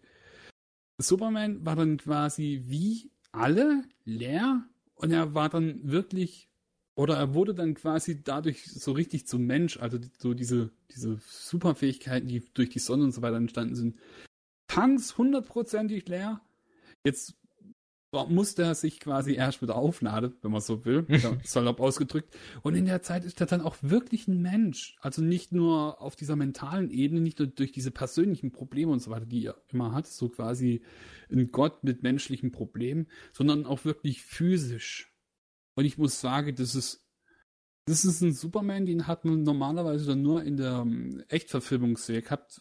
[0.99, 6.46] Superman war dann quasi wie alle leer und er war dann wirklich
[6.97, 12.27] oder er wurde dann quasi dadurch so richtig zum Mensch, also so diese, diese Superfähigkeiten,
[12.27, 13.97] die durch die Sonne und so weiter entstanden sind.
[14.67, 16.41] Tanks hundertprozentig leer.
[17.05, 17.35] Jetzt
[18.29, 21.07] musste er sich quasi erst wieder aufladen, wenn man so will,
[21.45, 22.35] salopp ausgedrückt.
[22.63, 24.97] Und in der Zeit ist er dann auch wirklich ein Mensch.
[25.03, 29.11] Also nicht nur auf dieser mentalen Ebene, nicht nur durch diese persönlichen Probleme und so
[29.11, 30.81] weiter, die er immer hat, so quasi
[31.31, 35.13] ein Gott mit menschlichen Problemen, sondern auch wirklich physisch.
[35.77, 37.07] Und ich muss sagen, das ist,
[37.85, 42.61] das ist ein Superman, den hat man normalerweise dann nur in der ähm, Echtverfilmungsserie gehabt.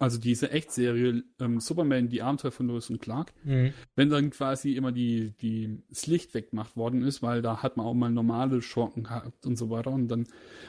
[0.00, 3.32] Also diese Echtserie ähm, Superman, die Abenteuer von Lois und Clark.
[3.44, 3.72] Mhm.
[3.94, 7.86] Wenn dann quasi immer die, die, das Licht weggemacht worden ist, weil da hat man
[7.86, 9.92] auch mal normale Schurken gehabt und so weiter.
[9.92, 10.26] Und dann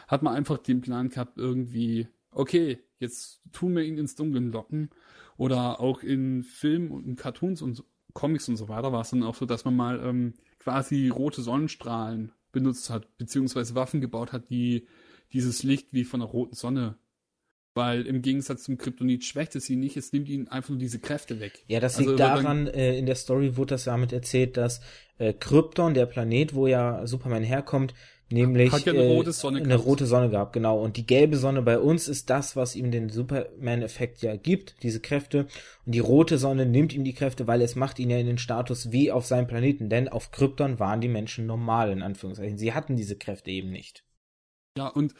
[0.07, 4.89] hat man einfach den Plan gehabt, irgendwie, okay, jetzt tun wir ihn ins Dunkeln locken.
[5.35, 7.83] Oder auch in Filmen und in Cartoons und
[8.13, 11.41] Comics und so weiter war es dann auch so, dass man mal ähm, quasi rote
[11.41, 14.87] Sonnenstrahlen benutzt hat, beziehungsweise Waffen gebaut hat, die
[15.33, 16.97] dieses Licht wie von einer roten Sonne
[17.79, 20.99] weil im Gegensatz zum Kryptonit schwächt es ihn nicht, es nimmt ihn einfach nur diese
[20.99, 21.63] Kräfte weg.
[21.67, 24.81] Ja, das liegt also, daran, äh, in der Story wurde das damit erzählt, dass
[25.17, 27.93] äh, Krypton, der Planet, wo ja Superman herkommt,
[28.31, 30.79] Nämlich Hat ja eine, rote Sonne, äh, eine rote Sonne gehabt, genau.
[30.79, 34.99] Und die gelbe Sonne bei uns ist das, was ihm den Superman-Effekt ja gibt, diese
[34.99, 35.47] Kräfte.
[35.85, 38.37] Und die rote Sonne nimmt ihm die Kräfte, weil es macht ihn ja in den
[38.37, 39.89] Status wie auf seinem Planeten.
[39.89, 42.59] Denn auf Krypton waren die Menschen normal, in Anführungszeichen.
[42.59, 44.03] Sie hatten diese Kräfte eben nicht.
[44.77, 45.15] Ja, und,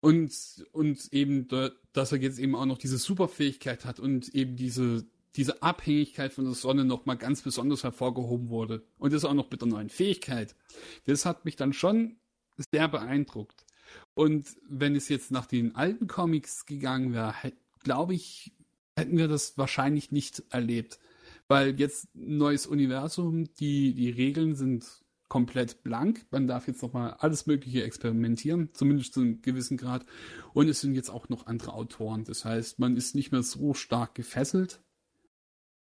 [0.00, 0.32] und,
[0.72, 1.48] und eben,
[1.94, 6.44] dass er jetzt eben auch noch diese Superfähigkeit hat und eben diese, diese Abhängigkeit von
[6.44, 8.84] der Sonne nochmal ganz besonders hervorgehoben wurde.
[8.98, 10.54] Und das auch noch mit der neuen Fähigkeit.
[11.06, 12.18] Das hat mich dann schon
[12.72, 13.64] sehr beeindruckt.
[14.14, 17.34] Und wenn es jetzt nach den alten Comics gegangen wäre,
[17.82, 18.52] glaube ich,
[18.96, 20.98] hätten wir das wahrscheinlich nicht erlebt.
[21.48, 24.86] Weil jetzt ein neues Universum, die, die Regeln sind
[25.28, 26.26] komplett blank.
[26.30, 30.04] Man darf jetzt nochmal alles Mögliche experimentieren, zumindest zu einem gewissen Grad.
[30.52, 32.24] Und es sind jetzt auch noch andere Autoren.
[32.24, 34.82] Das heißt, man ist nicht mehr so stark gefesselt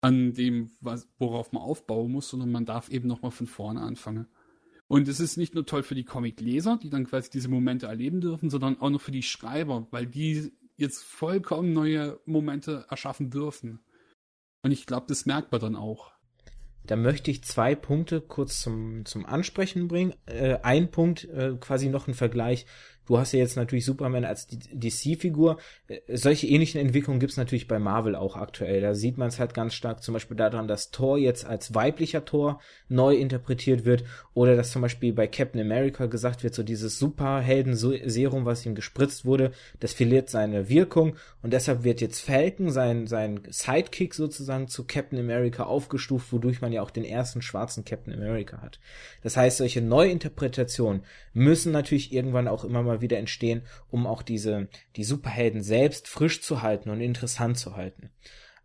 [0.03, 4.27] an dem, was, worauf man aufbauen muss, sondern man darf eben nochmal von vorne anfangen.
[4.89, 8.21] Und es ist nicht nur toll für die Comicleser, die dann quasi diese Momente erleben
[8.21, 13.81] dürfen, sondern auch noch für die Schreiber, weil die jetzt vollkommen neue Momente erschaffen dürfen.
[14.63, 16.13] Und ich glaube, das merkt man dann auch.
[16.85, 20.15] Da möchte ich zwei Punkte kurz zum, zum Ansprechen bringen.
[20.27, 22.67] Äh, ein Punkt, äh, quasi noch ein Vergleich
[23.07, 25.59] Du hast ja jetzt natürlich Superman als DC-Figur.
[25.89, 28.81] Äh, solche ähnlichen Entwicklungen gibt's natürlich bei Marvel auch aktuell.
[28.81, 32.25] Da sieht man es halt ganz stark zum Beispiel daran, dass Thor jetzt als weiblicher
[32.25, 36.99] Thor neu interpretiert wird oder dass zum Beispiel bei Captain America gesagt wird, so dieses
[36.99, 43.07] Superhelden-Serum, was ihm gespritzt wurde, das verliert seine Wirkung und deshalb wird jetzt Falcon, sein,
[43.07, 48.15] sein Sidekick sozusagen zu Captain America aufgestuft, wodurch man ja auch den ersten schwarzen Captain
[48.15, 48.79] America hat.
[49.23, 51.03] Das heißt, solche Neuinterpretationen
[51.35, 56.09] müssen natürlich irgendwann auch immer mal mal wieder entstehen, um auch diese, die Superhelden selbst
[56.09, 58.11] frisch zu halten und interessant zu halten.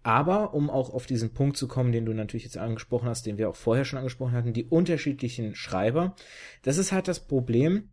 [0.04, 3.38] Aber um auch auf diesen Punkt zu kommen, den du natürlich jetzt angesprochen hast, den
[3.38, 6.16] wir auch vorher schon angesprochen hatten, die unterschiedlichen Schreiber,
[6.62, 7.90] das ist halt das Problem.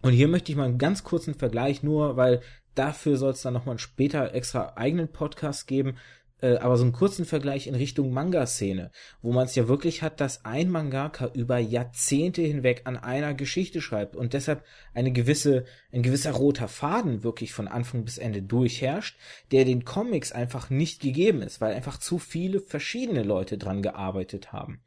[0.00, 2.40] Und hier möchte ich mal einen ganz kurzen Vergleich, nur weil
[2.74, 5.96] dafür soll es dann nochmal später extra eigenen Podcast geben,
[6.42, 8.90] äh, aber so einen kurzen Vergleich in Richtung Manga-Szene,
[9.22, 13.80] wo man es ja wirklich hat, dass ein Mangaka über Jahrzehnte hinweg an einer Geschichte
[13.80, 19.16] schreibt und deshalb eine gewisse, ein gewisser roter Faden wirklich von Anfang bis Ende durchherrscht,
[19.52, 24.52] der den Comics einfach nicht gegeben ist, weil einfach zu viele verschiedene Leute dran gearbeitet
[24.52, 24.82] haben.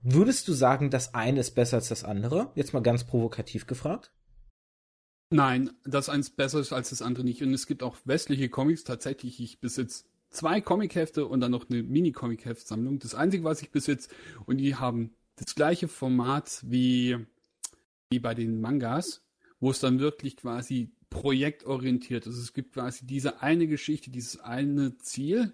[0.00, 2.50] Würdest du sagen, das eine ist besser als das andere?
[2.56, 4.10] Jetzt mal ganz provokativ gefragt.
[5.30, 7.42] Nein, das eins besser ist als das andere nicht.
[7.42, 9.40] Und es gibt auch westliche Comics tatsächlich.
[9.40, 12.98] Ich besitze zwei Comichefte und dann noch eine Mini-Comic-Heft-Sammlung.
[12.98, 14.08] Das Einzige, was ich besitze,
[14.46, 17.16] und die haben das gleiche Format wie,
[18.10, 19.22] wie bei den Mangas,
[19.60, 22.38] wo es dann wirklich quasi projektorientiert ist.
[22.38, 25.52] Es gibt quasi diese eine Geschichte, dieses eine Ziel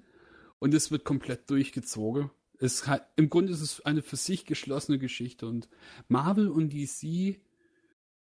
[0.58, 2.30] und es wird komplett durchgezogen.
[2.60, 5.68] Es hat, Im Grunde ist es eine für sich geschlossene Geschichte und
[6.08, 7.40] Marvel und DC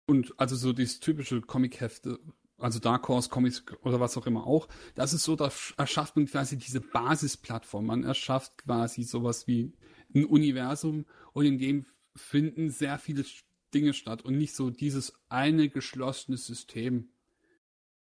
[0.06, 2.20] und also so dieses typische Comic-Hefte
[2.60, 6.26] also Dark Horse Comics oder was auch immer auch, das ist so, da erschafft man
[6.26, 7.86] quasi diese Basisplattform.
[7.86, 9.74] Man erschafft quasi sowas wie
[10.14, 11.86] ein Universum und in dem
[12.16, 13.26] finden sehr viele
[13.74, 17.10] Dinge statt und nicht so dieses eine geschlossene System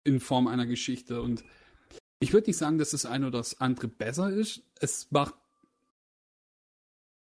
[0.04, 1.22] in Form einer Geschichte.
[1.22, 1.44] Und
[2.20, 4.62] ich würde nicht sagen, dass das eine oder das andere besser ist.
[4.78, 5.34] Es macht,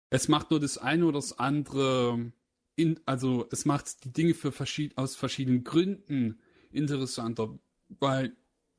[0.10, 2.32] es macht nur das eine oder das andere,
[2.76, 6.40] in, also es macht die Dinge für verschied, aus verschiedenen Gründen
[6.74, 7.58] interessanter,
[8.00, 8.36] weil,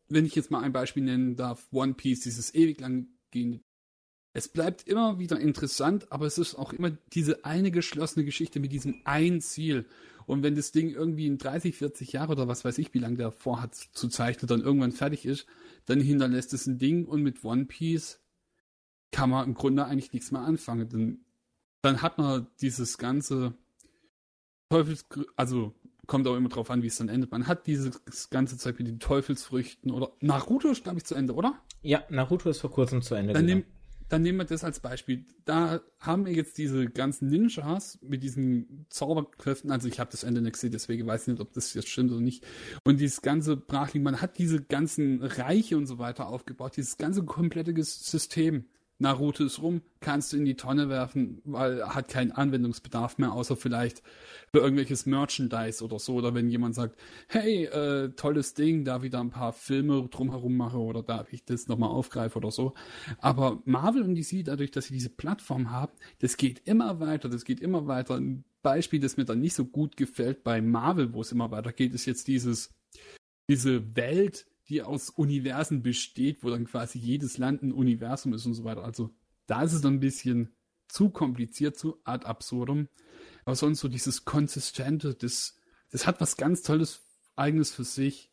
[0.09, 3.61] wenn ich jetzt mal ein Beispiel nennen darf, One Piece, dieses ewig lang gehende,
[4.37, 8.73] es bleibt immer wieder interessant, aber es ist auch immer diese eine geschlossene Geschichte mit
[8.73, 9.87] diesem ein Ziel.
[10.27, 13.17] Und wenn das Ding irgendwie in 30, 40 Jahre oder was weiß ich, wie lange
[13.17, 15.47] der vorhat zu zeichnen, dann irgendwann fertig ist,
[15.87, 18.21] dann hinterlässt es ein Ding und mit One Piece
[19.13, 20.89] kann man im Grunde eigentlich nichts mehr anfangen.
[20.89, 21.25] Dann,
[21.83, 23.55] dann hat man dieses ganze
[24.69, 25.73] Teufels, also
[26.07, 27.31] kommt auch immer drauf an, wie es dann endet.
[27.31, 28.01] Man hat dieses
[28.31, 31.55] ganze Zeit mit den Teufelsfrüchten oder Naruto ist, glaube ich, zu Ende, oder?
[31.83, 33.33] Ja, Naruto ist vor kurzem zu Ende.
[33.33, 33.65] Dann, nehm,
[34.09, 35.25] dann nehmen wir das als Beispiel.
[35.45, 39.71] Da haben wir jetzt diese ganzen Ninjas mit diesen Zauberkräften.
[39.71, 42.13] Also ich habe das Ende nicht gesehen, deswegen weiß ich nicht, ob das jetzt stimmt
[42.13, 42.45] oder nicht.
[42.85, 47.25] Und dieses ganze Brachling, man hat diese ganzen Reiche und so weiter aufgebaut, dieses ganze
[47.25, 48.67] komplette System.
[49.05, 53.33] Naruto ist rum, kannst du in die Tonne werfen, weil er hat keinen Anwendungsbedarf mehr,
[53.33, 54.03] außer vielleicht
[54.51, 56.15] für irgendwelches Merchandise oder so.
[56.15, 56.99] Oder wenn jemand sagt,
[57.29, 61.69] hey, äh, tolles Ding, da wieder ein paar Filme drumherum mache oder darf ich das
[61.69, 62.75] nochmal aufgreife oder so.
[63.19, 67.45] Aber Marvel und DC, dadurch, dass sie diese Plattform haben, das geht immer weiter, das
[67.45, 68.17] geht immer weiter.
[68.17, 71.73] Ein Beispiel, das mir dann nicht so gut gefällt bei Marvel, wo es immer weiter
[71.73, 72.71] geht, ist jetzt dieses,
[73.51, 78.55] diese Welt, die aus Universen besteht, wo dann quasi jedes Land ein Universum ist und
[78.55, 78.85] so weiter.
[78.85, 79.11] Also
[79.47, 80.55] da ist es dann ein bisschen
[80.89, 82.89] zu kompliziert, zu ad absurdum.
[83.45, 85.57] Aber sonst so dieses Konsistente, das,
[85.91, 87.03] das hat was ganz Tolles,
[87.37, 88.31] eigenes für sich.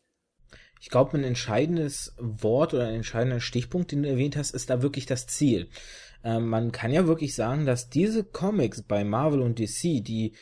[0.80, 4.82] Ich glaube, ein entscheidendes Wort oder ein entscheidender Stichpunkt, den du erwähnt hast, ist da
[4.82, 5.68] wirklich das Ziel.
[6.24, 10.32] Ähm, man kann ja wirklich sagen, dass diese Comics bei Marvel und DC, die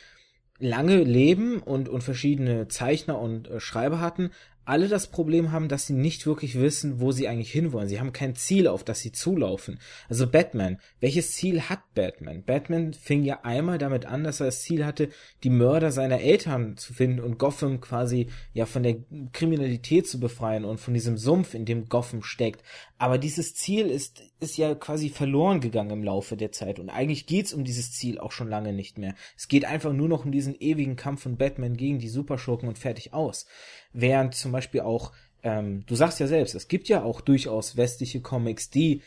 [0.57, 4.31] lange leben und, und verschiedene Zeichner und äh, Schreiber hatten,
[4.65, 7.89] alle das Problem haben, dass sie nicht wirklich wissen, wo sie eigentlich hinwollen.
[7.89, 9.79] Sie haben kein Ziel, auf das sie zulaufen.
[10.07, 10.79] Also Batman.
[10.99, 12.43] Welches Ziel hat Batman?
[12.43, 15.09] Batman fing ja einmal damit an, dass er das Ziel hatte,
[15.43, 18.97] die Mörder seiner Eltern zu finden und Gotham quasi ja von der
[19.33, 22.63] Kriminalität zu befreien und von diesem Sumpf, in dem Gotham steckt.
[22.97, 26.79] Aber dieses Ziel ist, ist ja quasi verloren gegangen im Laufe der Zeit.
[26.79, 29.13] Und eigentlich geht's um dieses Ziel auch schon lange nicht mehr.
[29.37, 32.79] Es geht einfach nur noch um diesen ewigen Kampf von Batman gegen die Superschurken und
[32.79, 33.45] fertig aus.
[33.93, 35.11] Während zum Beispiel auch,
[35.43, 39.01] ähm, du sagst ja selbst, es gibt ja auch durchaus westliche Comics, die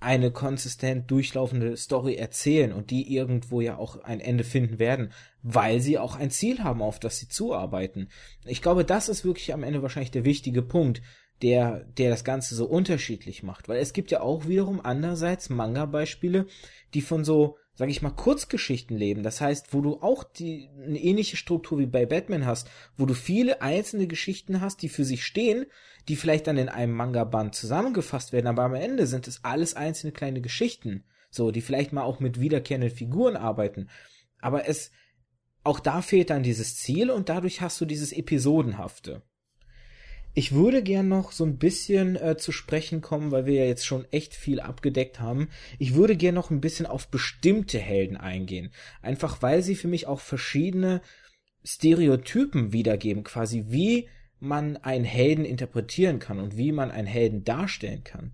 [0.00, 5.12] eine konsistent durchlaufende Story erzählen und die irgendwo ja auch ein Ende finden werden,
[5.42, 8.10] weil sie auch ein Ziel haben, auf das sie zuarbeiten.
[8.44, 11.00] Ich glaube, das ist wirklich am Ende wahrscheinlich der wichtige Punkt,
[11.44, 16.46] der, der das Ganze so unterschiedlich macht, weil es gibt ja auch wiederum andererseits Manga-Beispiele,
[16.94, 19.22] die von so sag ich mal, Kurzgeschichten leben.
[19.22, 23.14] Das heißt, wo du auch die, eine ähnliche Struktur wie bei Batman hast, wo du
[23.14, 25.66] viele einzelne Geschichten hast, die für sich stehen,
[26.08, 30.12] die vielleicht dann in einem Manga-Band zusammengefasst werden, aber am Ende sind es alles einzelne
[30.12, 31.04] kleine Geschichten.
[31.30, 33.88] So, die vielleicht mal auch mit wiederkehrenden Figuren arbeiten.
[34.40, 34.92] Aber es,
[35.64, 39.22] auch da fehlt dann dieses Ziel und dadurch hast du dieses Episodenhafte.
[40.36, 43.86] Ich würde gern noch so ein bisschen äh, zu sprechen kommen, weil wir ja jetzt
[43.86, 45.48] schon echt viel abgedeckt haben.
[45.78, 48.72] Ich würde gern noch ein bisschen auf bestimmte Helden eingehen.
[49.00, 51.02] Einfach weil sie für mich auch verschiedene
[51.64, 54.08] Stereotypen wiedergeben, quasi wie
[54.40, 58.32] man einen Helden interpretieren kann und wie man einen Helden darstellen kann.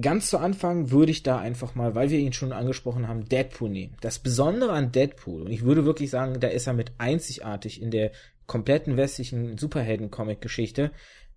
[0.00, 3.68] Ganz zu Anfang würde ich da einfach mal, weil wir ihn schon angesprochen haben, Deadpool
[3.68, 3.96] nehmen.
[4.00, 7.90] Das Besondere an Deadpool, und ich würde wirklich sagen, da ist er mit einzigartig in
[7.90, 8.12] der
[8.46, 10.92] kompletten westlichen Superhelden-Comic-Geschichte.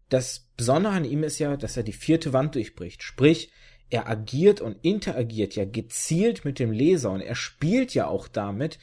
[0.09, 3.03] Das Besondere an ihm ist ja, dass er die vierte Wand durchbricht.
[3.03, 3.51] Sprich,
[3.89, 8.79] er agiert und interagiert ja gezielt mit dem Leser und er spielt ja auch damit,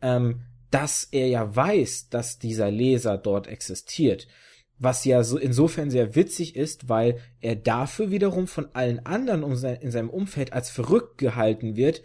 [0.00, 4.26] ähm, dass er ja weiß, dass dieser Leser dort existiert.
[4.78, 9.44] Was ja so insofern sehr witzig ist, weil er dafür wiederum von allen anderen
[9.80, 12.02] in seinem Umfeld als verrückt gehalten wird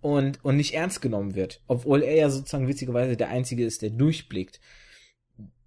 [0.00, 1.60] und, und nicht ernst genommen wird.
[1.66, 4.60] Obwohl er ja sozusagen witzigerweise der Einzige ist, der durchblickt.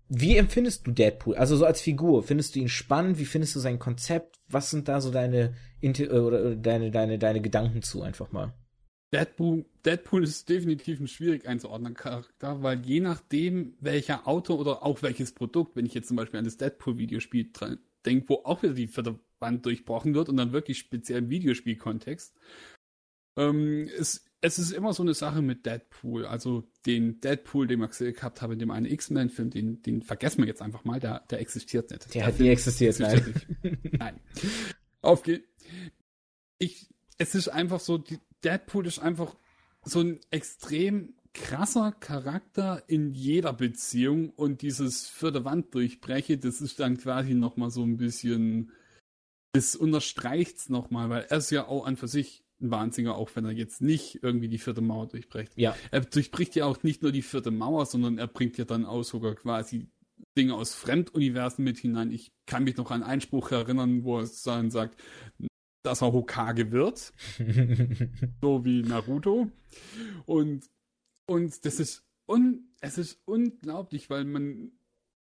[0.10, 1.36] Wie empfindest du Deadpool?
[1.36, 3.20] Also so als Figur, findest du ihn spannend?
[3.20, 4.40] Wie findest du sein Konzept?
[4.48, 8.54] Was sind da so deine oder deine deine deine Gedanken zu einfach mal?
[9.14, 15.02] Deadpool, Deadpool ist definitiv ein schwierig einzuordnen Charakter, weil je nachdem, welcher Auto oder auch
[15.02, 17.52] welches Produkt, wenn ich jetzt zum Beispiel an das Deadpool-Videospiel
[18.06, 22.36] denke, wo auch wieder die vierte Wand durchbrochen wird und dann wirklich speziell im Videospielkontext,
[23.38, 26.26] ähm, es, es ist immer so eine Sache mit Deadpool.
[26.26, 30.48] Also den Deadpool, den wir gehabt haben, in dem einen X-Men-Film, den, den vergessen wir
[30.48, 32.06] jetzt einfach mal, der, der existiert nicht.
[32.06, 33.78] Der, der hat nie existiert, existiert nein.
[34.00, 34.20] nein.
[35.02, 35.48] Auf geht.
[36.58, 36.88] Ich,
[37.18, 39.36] es ist einfach so, die, Deadpool ist einfach
[39.84, 46.80] so ein extrem krasser Charakter in jeder Beziehung und dieses vierte Wand durchbreche, das ist
[46.80, 48.72] dann quasi nochmal so ein bisschen,
[49.54, 53.52] das unterstreicht's nochmal, weil er ist ja auch an für sich Wahnsinniger, auch wenn er
[53.52, 55.54] jetzt nicht irgendwie die vierte Mauer durchbricht.
[55.56, 55.76] Ja.
[55.92, 59.04] Er durchbricht ja auch nicht nur die vierte Mauer, sondern er bringt ja dann auch
[59.04, 59.90] sogar quasi
[60.38, 62.12] Dinge aus Fremduniversen mit hinein.
[62.12, 65.02] Ich kann mich noch an einen Spruch erinnern, wo er dann sagt,
[65.84, 67.14] dass er Hokage wird.
[68.42, 69.50] so wie Naruto.
[70.26, 70.70] Und,
[71.26, 74.72] und das ist, un, es ist unglaublich, weil man,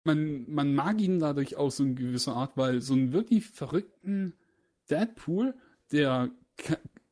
[0.04, 4.34] man, man mag ihn dadurch auch so in gewisser Art, weil so einen wirklich verrückten
[4.88, 5.54] Deadpool,
[5.92, 6.30] der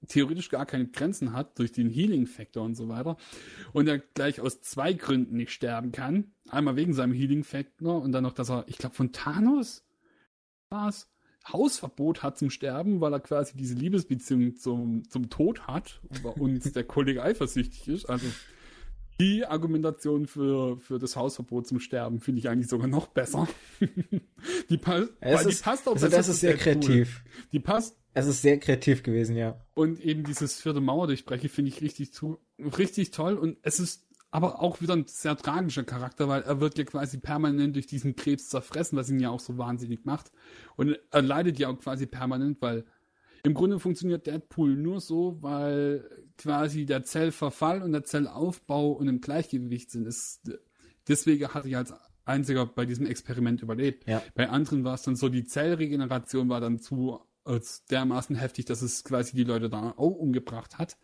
[0.09, 3.16] theoretisch gar keine Grenzen hat durch den Healing-Faktor und so weiter
[3.72, 6.32] und er gleich aus zwei Gründen nicht sterben kann.
[6.48, 9.84] Einmal wegen seinem Healing-Faktor und dann noch, dass er, ich glaube, von Thanos
[10.70, 11.09] war es,
[11.52, 16.00] Hausverbot hat zum Sterben, weil er quasi diese Liebesbeziehung zum, zum Tod hat
[16.36, 18.06] und der Kollege eifersüchtig ist.
[18.06, 18.26] Also
[19.20, 23.48] die Argumentation für, für das Hausverbot zum Sterben finde ich eigentlich sogar noch besser.
[24.70, 27.24] die, pa die ist, passt auch also Das ist sehr kreativ.
[27.52, 27.96] Die passt.
[28.19, 29.61] Es ist sehr kreativ gewesen, ja.
[29.75, 34.09] Und eben dieses vierte Mauer durchbreche finde ich richtig, zu, richtig toll und es ist
[34.33, 38.16] aber auch wieder ein sehr tragischer Charakter, weil er wird ja quasi permanent durch diesen
[38.16, 40.33] Krebs zerfressen, was ihn ja auch so wahnsinnig macht.
[40.75, 42.85] Und er leidet ja auch quasi permanent, weil
[43.45, 49.21] im Grunde funktioniert Deadpool nur so, weil quasi der Zellverfall und der Zellaufbau und im
[49.21, 50.09] Gleichgewicht sind.
[50.09, 50.43] Es,
[51.07, 51.95] deswegen hat er als
[52.25, 54.09] einziger bei diesem Experiment überlebt.
[54.09, 54.23] Ja.
[54.35, 58.82] Bei anderen war es dann so, die Zellregeneration war dann zu als dermaßen heftig, dass
[58.82, 60.99] es quasi die Leute da auch umgebracht hat.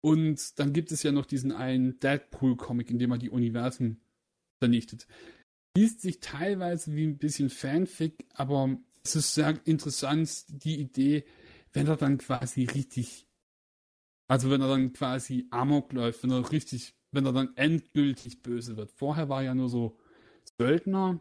[0.00, 4.00] Und dann gibt es ja noch diesen einen Deadpool-Comic, in dem er die Universen
[4.62, 5.06] vernichtet.
[5.76, 11.24] Liest sich teilweise wie ein bisschen Fanfic, aber es ist sehr interessant, die Idee,
[11.72, 13.26] wenn er dann quasi richtig,
[14.28, 18.76] also wenn er dann quasi Amok läuft, wenn er richtig, wenn er dann endgültig böse
[18.76, 18.90] wird.
[18.92, 19.98] Vorher war er ja nur so
[20.58, 21.20] Söldner.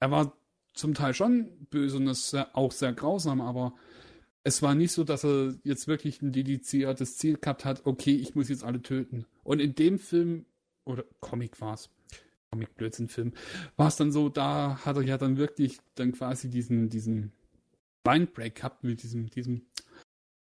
[0.00, 0.36] Er war
[0.74, 3.74] zum Teil schon böse und ist auch sehr grausam, aber
[4.44, 8.34] es war nicht so, dass er jetzt wirklich ein dediziertes Ziel gehabt hat, okay, ich
[8.34, 9.26] muss jetzt alle töten.
[9.44, 10.46] Und in dem Film,
[10.84, 11.90] oder Comic war es,
[12.50, 13.32] Comic-Blödsinn-Film,
[13.76, 17.32] war es dann so, da hat er ja dann wirklich dann quasi diesen, diesen
[18.04, 19.62] Mindbreak gehabt mit diesem, diesem,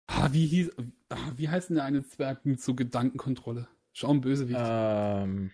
[0.08, 0.72] ah, wie hieß,
[1.10, 3.68] ah, wie heißt denn der eine Zwerg mit so Gedankenkontrolle?
[3.94, 4.60] Schauen Bösewicht.
[4.62, 5.52] Ähm,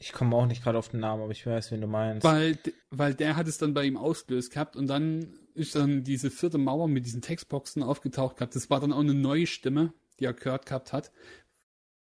[0.00, 2.24] ich komme auch nicht gerade auf den Namen, aber ich weiß, wen du meinst.
[2.24, 2.58] Weil,
[2.90, 6.58] weil der hat es dann bei ihm ausgelöst gehabt und dann ist dann diese vierte
[6.58, 8.54] Mauer mit diesen Textboxen aufgetaucht gehabt.
[8.54, 11.10] Das war dann auch eine neue Stimme, die er gehört gehabt hat.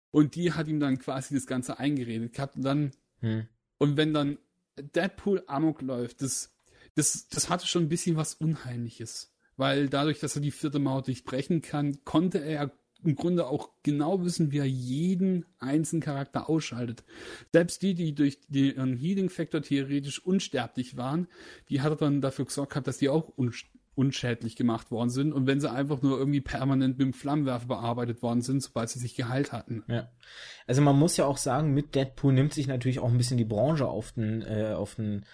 [0.10, 2.56] Und die hat ihm dann quasi das Ganze eingeredet gehabt.
[2.56, 3.48] Und dann, hm.
[3.78, 4.40] und wenn dann
[4.76, 6.56] Deadpool Amok läuft, das,
[6.96, 9.32] das, das hatte schon ein bisschen was Unheimliches.
[9.56, 12.72] Weil dadurch, dass er die vierte Mauer durchbrechen kann, konnte er
[13.04, 17.04] im Grunde auch genau wissen, wie er jeden einzelnen Charakter ausschaltet.
[17.52, 21.28] Selbst die, die durch den Healing-Faktor theoretisch unsterblich waren,
[21.70, 23.32] die hat er dann dafür gesorgt gehabt, dass die auch
[23.96, 28.22] unschädlich gemacht worden sind und wenn sie einfach nur irgendwie permanent mit dem Flammenwerfer bearbeitet
[28.22, 29.84] worden sind, sobald sie sich geheilt hatten.
[29.88, 30.10] Ja.
[30.66, 33.46] Also man muss ja auch sagen, mit Deadpool nimmt sich natürlich auch ein bisschen die
[33.46, 35.26] Branche auf den, äh, auf den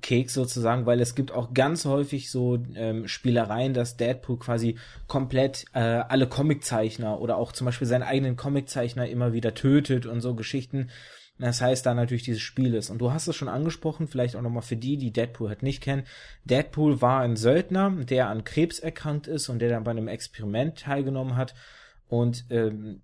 [0.00, 4.76] Keks sozusagen, weil es gibt auch ganz häufig so ähm, Spielereien, dass Deadpool quasi
[5.06, 10.20] komplett äh, alle Comiczeichner oder auch zum Beispiel seinen eigenen Comiczeichner immer wieder tötet und
[10.20, 10.90] so Geschichten.
[11.38, 12.90] Das heißt da natürlich dieses Spiel ist.
[12.90, 15.82] Und du hast es schon angesprochen, vielleicht auch nochmal für die, die Deadpool halt nicht
[15.82, 16.04] kennen.
[16.44, 20.78] Deadpool war ein Söldner, der an Krebs erkrankt ist und der dann bei einem Experiment
[20.78, 21.54] teilgenommen hat
[22.08, 23.00] und ähm,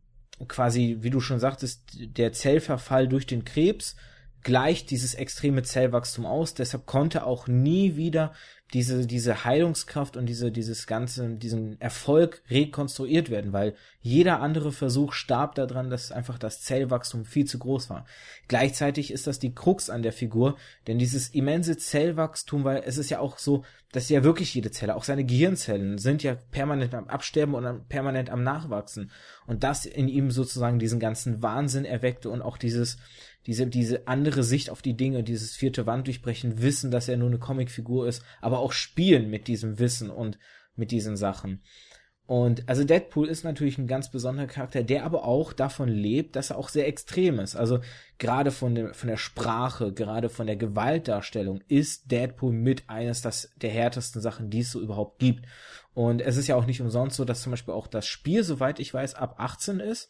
[0.47, 3.97] quasi, wie du schon sagtest, der Zellverfall durch den Krebs
[4.43, 6.55] gleicht dieses extreme Zellwachstum aus.
[6.55, 8.33] Deshalb konnte auch nie wieder
[8.73, 15.13] diese, diese Heilungskraft und diese, dieses ganze, diesen Erfolg rekonstruiert werden, weil jeder andere Versuch
[15.13, 18.07] starb daran, dass einfach das Zellwachstum viel zu groß war.
[18.49, 23.11] Gleichzeitig ist das die Krux an der Figur, denn dieses immense Zellwachstum, weil es ist
[23.11, 27.09] ja auch so, dass ja wirklich jede Zelle, auch seine Gehirnzellen, sind ja permanent am
[27.09, 29.11] Absterben und permanent am Nachwachsen.
[29.49, 32.99] Und das in ihm sozusagen diesen ganzen Wahnsinn erweckte und auch dieses,
[33.47, 37.29] diese, diese andere Sicht auf die Dinge, dieses vierte Wand durchbrechen, wissen, dass er nur
[37.29, 40.39] eine Comicfigur ist, aber auch spielen mit diesem Wissen und
[40.77, 41.63] mit diesen Sachen.
[42.31, 46.51] Und also Deadpool ist natürlich ein ganz besonderer Charakter, der aber auch davon lebt, dass
[46.51, 47.57] er auch sehr extrem ist.
[47.57, 47.81] Also
[48.19, 53.53] gerade von der, von der Sprache, gerade von der Gewaltdarstellung ist Deadpool mit eines das,
[53.57, 55.45] der härtesten Sachen, die es so überhaupt gibt.
[55.93, 58.79] Und es ist ja auch nicht umsonst so, dass zum Beispiel auch das Spiel, soweit
[58.79, 60.09] ich weiß, ab 18 ist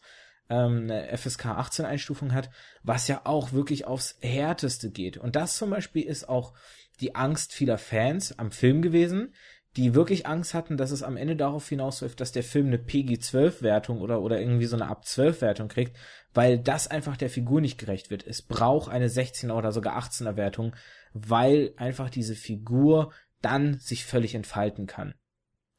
[0.51, 2.51] ähm, eine FSK 18 Einstufung hat,
[2.83, 5.17] was ja auch wirklich aufs härteste geht.
[5.17, 6.53] Und das zum Beispiel ist auch
[6.99, 9.33] die Angst vieler Fans am Film gewesen,
[9.77, 14.01] die wirklich Angst hatten, dass es am Ende darauf hinausläuft, dass der Film eine PG-12-Wertung
[14.01, 15.95] oder, oder irgendwie so eine Ab-12-Wertung kriegt,
[16.33, 18.27] weil das einfach der Figur nicht gerecht wird.
[18.27, 20.75] Es braucht eine 16er oder sogar 18er Wertung,
[21.13, 25.13] weil einfach diese Figur dann sich völlig entfalten kann.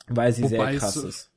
[0.07, 1.32] Weil sie Wobei sehr krass ist.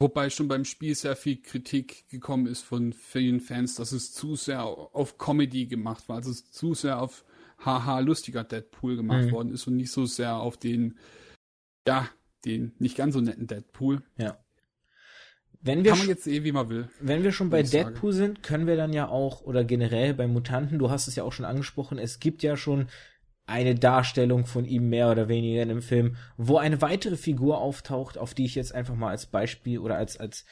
[0.00, 4.36] Wobei schon beim Spiel sehr viel Kritik gekommen ist von vielen Fans, dass es zu
[4.36, 7.24] sehr auf Comedy gemacht war, also es zu sehr auf
[7.58, 9.32] haha lustiger Deadpool gemacht mhm.
[9.32, 10.96] worden ist und nicht so sehr auf den,
[11.86, 12.08] ja,
[12.44, 14.02] den nicht ganz so netten Deadpool.
[14.16, 14.38] Ja.
[15.60, 16.88] Wenn wir Kann man jetzt sehen, wie man will.
[17.00, 18.26] Wenn wir schon bei Deadpool sage.
[18.26, 21.32] sind, können wir dann ja auch, oder generell bei Mutanten, du hast es ja auch
[21.32, 22.88] schon angesprochen, es gibt ja schon
[23.48, 28.18] eine Darstellung von ihm mehr oder weniger in dem Film, wo eine weitere Figur auftaucht,
[28.18, 30.44] auf die ich jetzt einfach mal als Beispiel oder als, als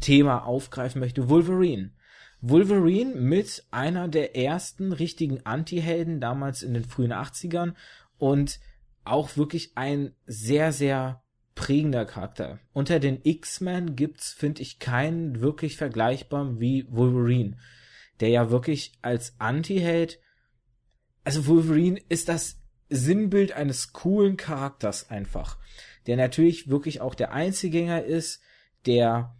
[0.00, 1.92] Thema aufgreifen möchte, Wolverine.
[2.40, 7.74] Wolverine mit einer der ersten richtigen Anti-Helden damals in den frühen 80ern
[8.16, 8.60] und
[9.04, 11.22] auch wirklich ein sehr, sehr
[11.54, 12.60] prägender Charakter.
[12.72, 17.58] Unter den X-Men gibt's, finde ich, keinen wirklich vergleichbar wie Wolverine,
[18.20, 20.18] der ja wirklich als Anti-Held
[21.28, 22.58] also Wolverine ist das
[22.88, 25.58] Sinnbild eines coolen Charakters einfach,
[26.06, 28.40] der natürlich wirklich auch der Einzelgänger ist,
[28.86, 29.36] der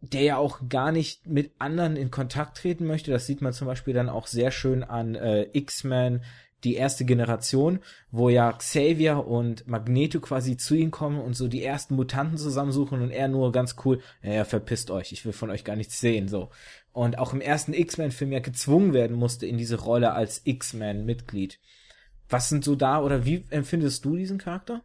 [0.00, 3.12] der ja auch gar nicht mit anderen in Kontakt treten möchte.
[3.12, 6.24] Das sieht man zum Beispiel dann auch sehr schön an äh, X-Men,
[6.64, 11.62] die erste Generation, wo ja Xavier und Magneto quasi zu ihm kommen und so die
[11.62, 15.50] ersten Mutanten zusammensuchen und er nur ganz cool, ja, ja verpisst euch, ich will von
[15.50, 16.50] euch gar nichts sehen, so
[16.94, 21.58] und auch im ersten X-Men-Film ja gezwungen werden musste in diese Rolle als X-Men-Mitglied.
[22.28, 24.84] Was sind so da oder wie empfindest du diesen Charakter?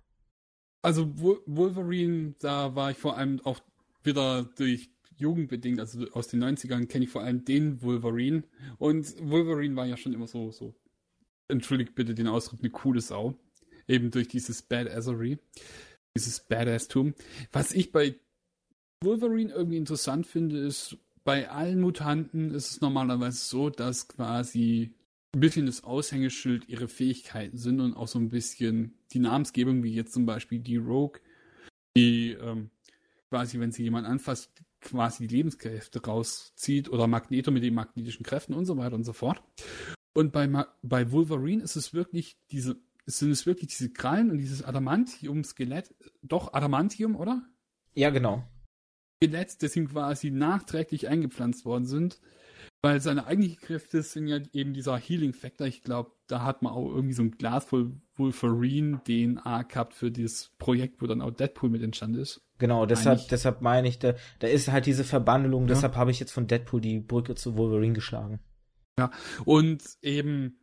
[0.82, 1.08] Also
[1.46, 3.60] Wolverine, da war ich vor allem auch
[4.04, 8.44] wieder durch Jugend bedingt, also aus den 90ern kenne ich vor allem den Wolverine.
[8.80, 10.74] Und Wolverine war ja schon immer so, so,
[11.50, 13.38] entschuldigt bitte den Ausdruck, eine coole Sau.
[13.88, 15.40] Eben durch dieses Badassery,
[16.16, 17.16] dieses Badass-Tum.
[17.52, 18.16] Was ich bei
[19.04, 24.94] Wolverine irgendwie interessant finde, ist, bei allen Mutanten ist es normalerweise so, dass quasi
[25.36, 29.94] ein bisschen das Aushängeschild ihre Fähigkeiten sind und auch so ein bisschen die Namensgebung, wie
[29.94, 31.20] jetzt zum Beispiel die Rogue,
[31.96, 32.72] die ähm,
[33.30, 38.54] quasi, wenn sie jemand anfasst, quasi die Lebenskräfte rauszieht oder Magneto mit den magnetischen Kräften
[38.54, 39.44] und so weiter und so fort.
[40.14, 40.48] Und bei,
[40.82, 46.54] bei Wolverine ist es wirklich diese, sind es wirklich diese Krallen und dieses Adamantium-Skelett, doch
[46.54, 47.44] Adamantium, oder?
[47.94, 48.44] Ja, genau.
[49.22, 52.20] Skelett, das ihm quasi nachträglich eingepflanzt worden sind.
[52.82, 55.68] Weil seine eigentlichen Kräfte sind ja eben dieser Healing Factor.
[55.68, 60.12] Ich glaube, da hat man auch irgendwie so ein Glas voll Wolverine DNA gehabt für
[60.12, 62.42] dieses Projekt, wo dann auch Deadpool mit entstanden ist.
[62.58, 65.68] Genau, deshalb, deshalb meine ich, da, da ist halt diese Verbandelung, ja.
[65.70, 68.40] deshalb habe ich jetzt von Deadpool die Brücke zu Wolverine geschlagen.
[69.00, 69.12] Ja,
[69.46, 70.60] und eben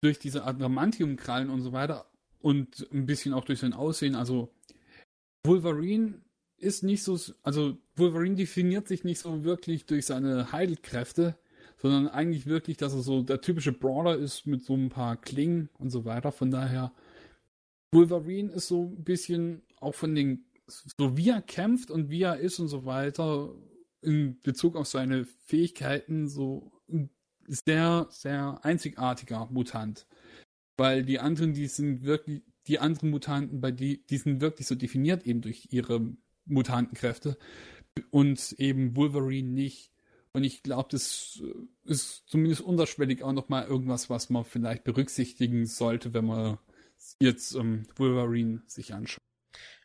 [0.00, 2.06] durch diese Adamantium-Krallen und so weiter
[2.38, 4.54] und ein bisschen auch durch sein Aussehen, also
[5.44, 6.22] Wolverine
[6.56, 11.36] ist nicht so, also Wolverine definiert sich nicht so wirklich durch seine Heilkräfte,
[11.78, 15.68] sondern eigentlich wirklich, dass er so der typische Brawler ist mit so ein paar Klingen
[15.76, 16.30] und so weiter.
[16.30, 16.92] Von daher,
[17.90, 22.38] Wolverine ist so ein bisschen auch von den, so wie er kämpft und wie er
[22.38, 23.52] ist und so weiter,
[24.00, 26.70] in Bezug auf seine Fähigkeiten, so
[27.48, 30.06] sehr, sehr einzigartiger Mutant.
[30.76, 34.74] Weil die anderen, die sind wirklich, die anderen Mutanten, bei die, die sind wirklich so
[34.74, 36.14] definiert eben durch ihre
[36.46, 37.38] Mutantenkräfte
[38.10, 39.92] und eben Wolverine nicht.
[40.32, 41.40] Und ich glaube, das
[41.84, 46.58] ist zumindest unterschwellig auch nochmal irgendwas, was man vielleicht berücksichtigen sollte, wenn man
[47.20, 49.23] jetzt ähm, Wolverine sich anschaut.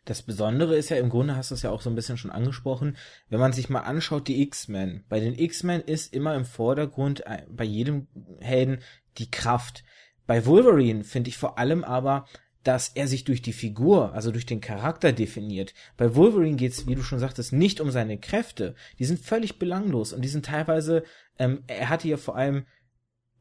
[0.09, 2.31] Das Besondere ist ja im Grunde, hast du es ja auch so ein bisschen schon
[2.31, 2.97] angesprochen,
[3.29, 5.03] wenn man sich mal anschaut, die X-Men.
[5.07, 8.07] Bei den X-Men ist immer im Vordergrund äh, bei jedem
[8.39, 8.79] Helden
[9.19, 9.83] die Kraft.
[10.25, 12.25] Bei Wolverine finde ich vor allem aber,
[12.63, 15.75] dass er sich durch die Figur, also durch den Charakter definiert.
[15.95, 18.73] Bei Wolverine geht's, wie du schon sagtest, nicht um seine Kräfte.
[18.97, 21.03] Die sind völlig belanglos und die sind teilweise,
[21.37, 22.65] ähm, er hatte ja vor allem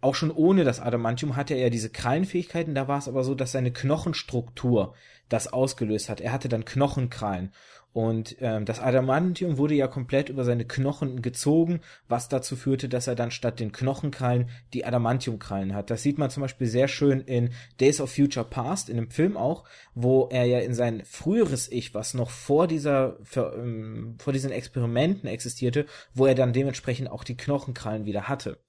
[0.01, 3.35] auch schon ohne das Adamantium hatte er ja diese Krallenfähigkeiten, da war es aber so,
[3.35, 4.95] dass seine Knochenstruktur
[5.29, 6.21] das ausgelöst hat.
[6.21, 7.53] Er hatte dann Knochenkrallen.
[7.95, 13.07] Und ähm, das Adamantium wurde ja komplett über seine Knochen gezogen, was dazu führte, dass
[13.07, 15.91] er dann statt den Knochenkrallen die Adamantiumkrallen hat.
[15.91, 17.51] Das sieht man zum Beispiel sehr schön in
[17.81, 19.65] Days of Future Past, in dem Film auch,
[19.95, 24.53] wo er ja in sein früheres Ich, was noch vor dieser für, ähm, vor diesen
[24.53, 28.61] Experimenten existierte, wo er dann dementsprechend auch die Knochenkrallen wieder hatte.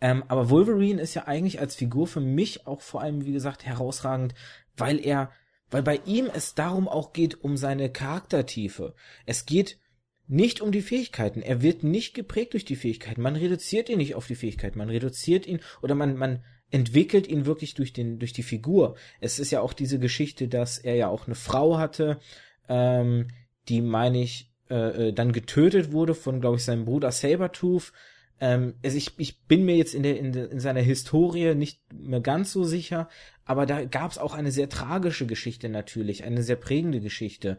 [0.00, 3.64] Ähm, aber Wolverine ist ja eigentlich als Figur für mich auch vor allem, wie gesagt,
[3.64, 4.34] herausragend,
[4.76, 5.30] weil er,
[5.70, 8.94] weil bei ihm es darum auch geht, um seine Charaktertiefe.
[9.26, 9.78] Es geht
[10.26, 11.42] nicht um die Fähigkeiten.
[11.42, 13.20] Er wird nicht geprägt durch die Fähigkeiten.
[13.20, 14.78] Man reduziert ihn nicht auf die Fähigkeiten.
[14.78, 18.96] Man reduziert ihn oder man, man entwickelt ihn wirklich durch den, durch die Figur.
[19.20, 22.20] Es ist ja auch diese Geschichte, dass er ja auch eine Frau hatte,
[22.68, 23.28] ähm,
[23.68, 27.92] die, meine ich, äh, äh dann getötet wurde von, glaube ich, seinem Bruder Sabertooth
[28.40, 32.20] ähm, also ich, ich bin mir jetzt in, der, in, in seiner Historie nicht mehr
[32.20, 33.08] ganz so sicher,
[33.44, 37.58] aber da gab es auch eine sehr tragische Geschichte natürlich, eine sehr prägende Geschichte.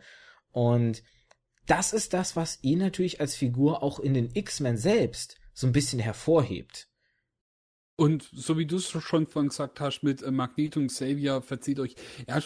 [0.51, 1.03] Und
[1.67, 5.73] das ist das, was ihn natürlich als Figur auch in den X-Men selbst so ein
[5.73, 6.87] bisschen hervorhebt.
[7.95, 11.79] Und so wie du es schon vorhin gesagt hast mit äh, Magneto und Xavier, verzieht
[11.79, 11.95] euch.
[12.27, 12.41] Ja,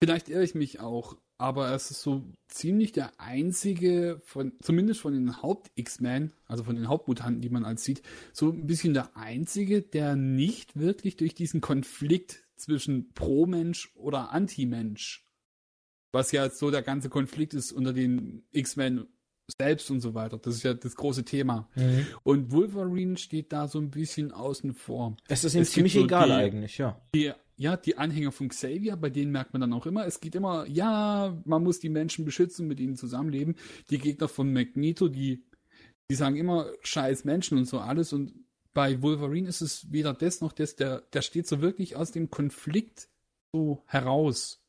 [0.00, 5.12] vielleicht irre ich mich auch, aber es ist so ziemlich der einzige, von, zumindest von
[5.12, 8.00] den Haupt-X-Men, also von den Hauptmutanten, die man als sieht,
[8.32, 15.26] so ein bisschen der einzige, der nicht wirklich durch diesen Konflikt zwischen Pro-Mensch oder Anti-Mensch,
[16.12, 19.08] was ja so der ganze Konflikt ist unter den X-Men
[19.58, 20.38] selbst und so weiter.
[20.38, 21.68] Das ist ja das große Thema.
[21.74, 22.06] Mhm.
[22.22, 25.16] Und Wolverine steht da so ein bisschen außen vor.
[25.26, 27.00] Es ist ihm ziemlich so egal die, eigentlich, ja.
[27.16, 30.34] Die ja, die Anhänger von Xavier, bei denen merkt man dann auch immer, es geht
[30.34, 33.56] immer, ja, man muss die Menschen beschützen, mit ihnen zusammenleben.
[33.90, 35.44] Die Gegner von Magneto, die,
[36.10, 38.12] die sagen immer, scheiß Menschen und so alles.
[38.12, 38.32] Und
[38.72, 42.30] bei Wolverine ist es weder das noch das, der, der steht so wirklich aus dem
[42.30, 43.08] Konflikt
[43.52, 44.62] so heraus.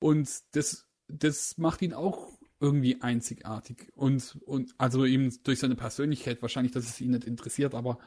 [0.00, 3.92] Und das, das macht ihn auch irgendwie einzigartig.
[3.94, 7.98] Und, und also eben durch seine Persönlichkeit, wahrscheinlich, dass es ihn nicht interessiert, aber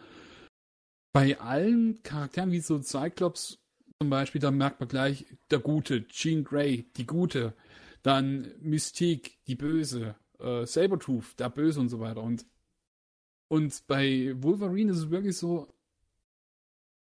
[1.14, 3.60] bei allen Charakteren wie so Cyclops
[4.00, 7.56] zum Beispiel, da merkt man gleich, der Gute, Jean Grey, die Gute,
[8.04, 12.22] dann Mystique, die Böse, äh, Sabertooth, der Böse und so weiter.
[12.22, 12.46] Und,
[13.48, 15.74] und bei Wolverine ist es wirklich so,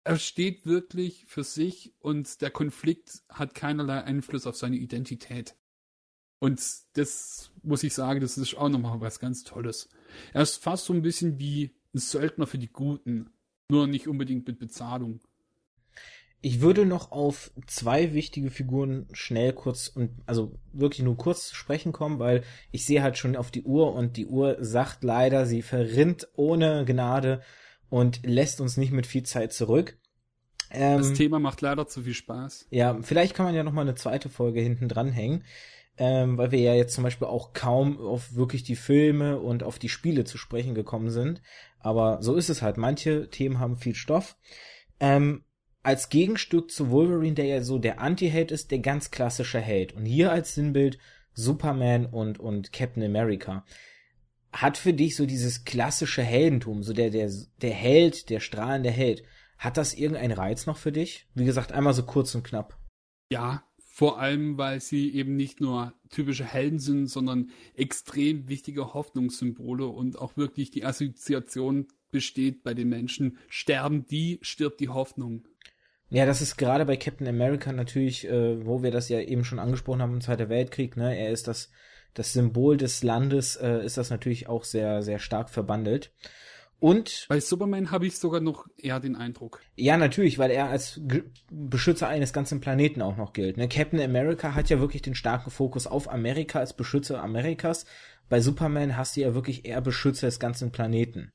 [0.04, 5.56] er steht wirklich für sich und der Konflikt hat keinerlei Einfluss auf seine Identität.
[6.38, 6.60] Und
[6.92, 9.88] das muss ich sagen, das ist auch nochmal was ganz Tolles.
[10.34, 13.30] Er ist fast so ein bisschen wie ein Söldner für die Guten,
[13.70, 15.20] nur nicht unbedingt mit Bezahlung.
[16.44, 21.54] Ich würde noch auf zwei wichtige Figuren schnell kurz und also wirklich nur kurz zu
[21.54, 25.46] sprechen kommen, weil ich sehe halt schon auf die Uhr und die Uhr sagt leider,
[25.46, 27.40] sie verrinnt ohne Gnade
[27.88, 29.96] und lässt uns nicht mit viel Zeit zurück.
[30.70, 32.66] Ähm, das Thema macht leider zu viel Spaß.
[32.68, 35.44] Ja, vielleicht kann man ja noch mal eine zweite Folge hinten dranhängen,
[35.96, 39.78] ähm, weil wir ja jetzt zum Beispiel auch kaum auf wirklich die Filme und auf
[39.78, 41.40] die Spiele zu sprechen gekommen sind.
[41.78, 42.76] Aber so ist es halt.
[42.76, 44.36] Manche Themen haben viel Stoff.
[45.00, 45.42] Ähm,
[45.84, 49.92] als Gegenstück zu Wolverine, der ja so der Anti-Held ist, der ganz klassische Held.
[49.92, 50.98] Und hier als Sinnbild
[51.34, 53.64] Superman und, und Captain America.
[54.52, 57.30] Hat für dich so dieses klassische Heldentum, so der, der,
[57.60, 59.24] der Held, der strahlende Held,
[59.58, 61.26] hat das irgendeinen Reiz noch für dich?
[61.34, 62.78] Wie gesagt, einmal so kurz und knapp.
[63.30, 69.86] Ja, vor allem, weil sie eben nicht nur typische Helden sind, sondern extrem wichtige Hoffnungssymbole
[69.86, 73.38] und auch wirklich die Assoziation besteht bei den Menschen.
[73.48, 75.48] Sterben die, stirbt die Hoffnung.
[76.10, 79.58] Ja, das ist gerade bei Captain America natürlich, äh, wo wir das ja eben schon
[79.58, 81.16] angesprochen haben im Zweiten Weltkrieg, ne?
[81.16, 81.70] Er ist das,
[82.12, 86.12] das Symbol des Landes, äh, ist das natürlich auch sehr, sehr stark verbandelt.
[86.84, 89.62] Und bei Superman habe ich sogar noch eher den Eindruck.
[89.74, 93.56] Ja, natürlich, weil er als G Beschützer eines ganzen Planeten auch noch gilt.
[93.56, 93.68] Ne?
[93.68, 97.86] Captain America hat ja wirklich den starken Fokus auf Amerika als Beschützer Amerikas.
[98.28, 101.32] Bei Superman hast du ja wirklich eher Beschützer des ganzen Planeten.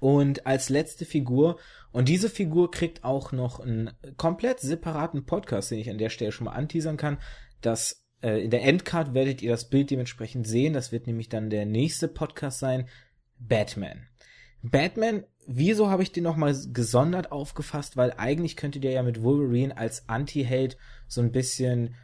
[0.00, 1.58] Und als letzte Figur,
[1.92, 6.32] und diese Figur kriegt auch noch einen komplett separaten Podcast, den ich an der Stelle
[6.32, 7.18] schon mal anteasern kann.
[7.60, 10.72] Das äh, in der Endcard werdet ihr das Bild dementsprechend sehen.
[10.72, 12.88] Das wird nämlich dann der nächste Podcast sein.
[13.38, 14.06] Batman.
[14.62, 17.96] Batman, wieso habe ich den nochmal gesondert aufgefasst?
[17.96, 21.94] Weil eigentlich könnte der ja mit Wolverine als Anti-Held so ein bisschen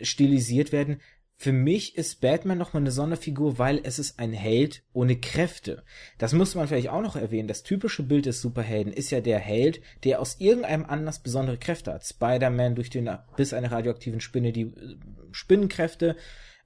[0.00, 1.00] stilisiert werden.
[1.42, 5.82] Für mich ist Batman nochmal eine Sonderfigur, weil es ist ein Held ohne Kräfte.
[6.18, 7.48] Das muss man vielleicht auch noch erwähnen.
[7.48, 11.94] Das typische Bild des Superhelden ist ja der Held, der aus irgendeinem Anlass besondere Kräfte
[11.94, 12.04] hat.
[12.04, 14.98] Spider-Man durch den bis einer radioaktiven Spinne die äh,
[15.32, 16.14] Spinnenkräfte,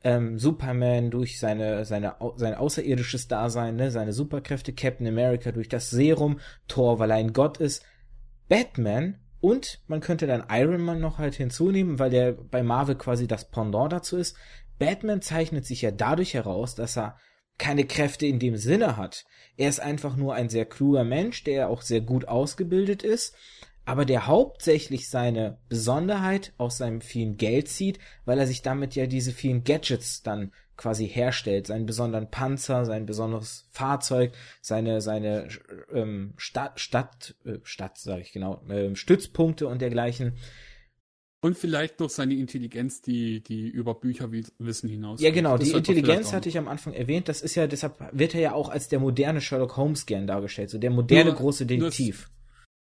[0.03, 5.91] ähm, Superman durch seine, seine, sein außerirdisches Dasein, ne, seine Superkräfte, Captain America durch das
[5.91, 7.85] Serum, Thor, weil er ein Gott ist.
[8.49, 13.27] Batman und man könnte dann Iron Man noch halt hinzunehmen, weil der bei Marvel quasi
[13.27, 14.39] das Pendant dazu ist.
[14.79, 17.17] Batman zeichnet sich ja dadurch heraus, dass er
[17.59, 19.25] keine Kräfte in dem Sinne hat.
[19.57, 23.37] Er ist einfach nur ein sehr kluger Mensch, der auch sehr gut ausgebildet ist,
[23.85, 29.07] aber der hauptsächlich seine Besonderheit aus seinem vielen Geld zieht, weil er sich damit ja
[29.07, 35.49] diese vielen Gadgets dann quasi herstellt, seinen besonderen Panzer, sein besonderes Fahrzeug, seine seine
[35.93, 40.37] ähm, Stadt Stadt äh, Stadt sage ich genau äh, Stützpunkte und dergleichen.
[41.45, 45.21] Und vielleicht noch seine Intelligenz, die, die über Bücherwissen hinaus.
[45.21, 47.29] Ja, genau, die Intelligenz hatte ich am Anfang erwähnt.
[47.29, 50.71] Das ist ja, deshalb wird er ja auch als der moderne Sherlock Holmes gern dargestellt,
[50.71, 52.31] so der moderne nur, große Detektiv.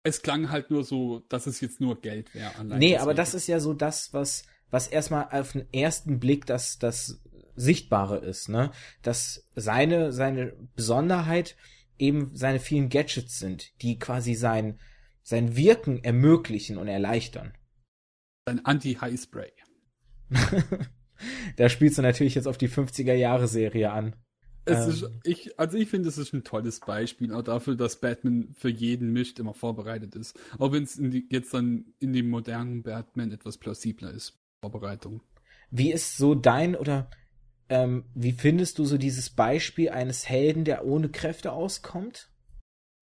[0.02, 2.52] Es, es, klang halt nur so, dass es jetzt nur Geld wäre.
[2.76, 6.78] Nee, aber das ist ja so das, was, was erstmal auf den ersten Blick das,
[6.78, 7.22] das
[7.56, 8.70] Sichtbare ist, ne?
[9.00, 11.56] Dass seine, seine Besonderheit
[11.98, 14.78] eben seine vielen Gadgets sind, die quasi sein,
[15.22, 17.54] sein Wirken ermöglichen und erleichtern.
[18.44, 19.52] Ein Anti-High-Spray.
[21.56, 24.16] da spielst du natürlich jetzt auf die 50er-Jahre-Serie an.
[24.66, 24.90] Ähm.
[24.90, 28.68] ist, ich, also ich finde, es ist ein tolles Beispiel, auch dafür, dass Batman für
[28.68, 30.38] jeden Mist immer vorbereitet ist.
[30.58, 35.22] Auch wenn es jetzt dann in dem modernen Batman etwas plausibler ist, Vorbereitung.
[35.70, 37.10] Wie ist so dein oder
[37.68, 42.31] ähm, wie findest du so dieses Beispiel eines Helden, der ohne Kräfte auskommt?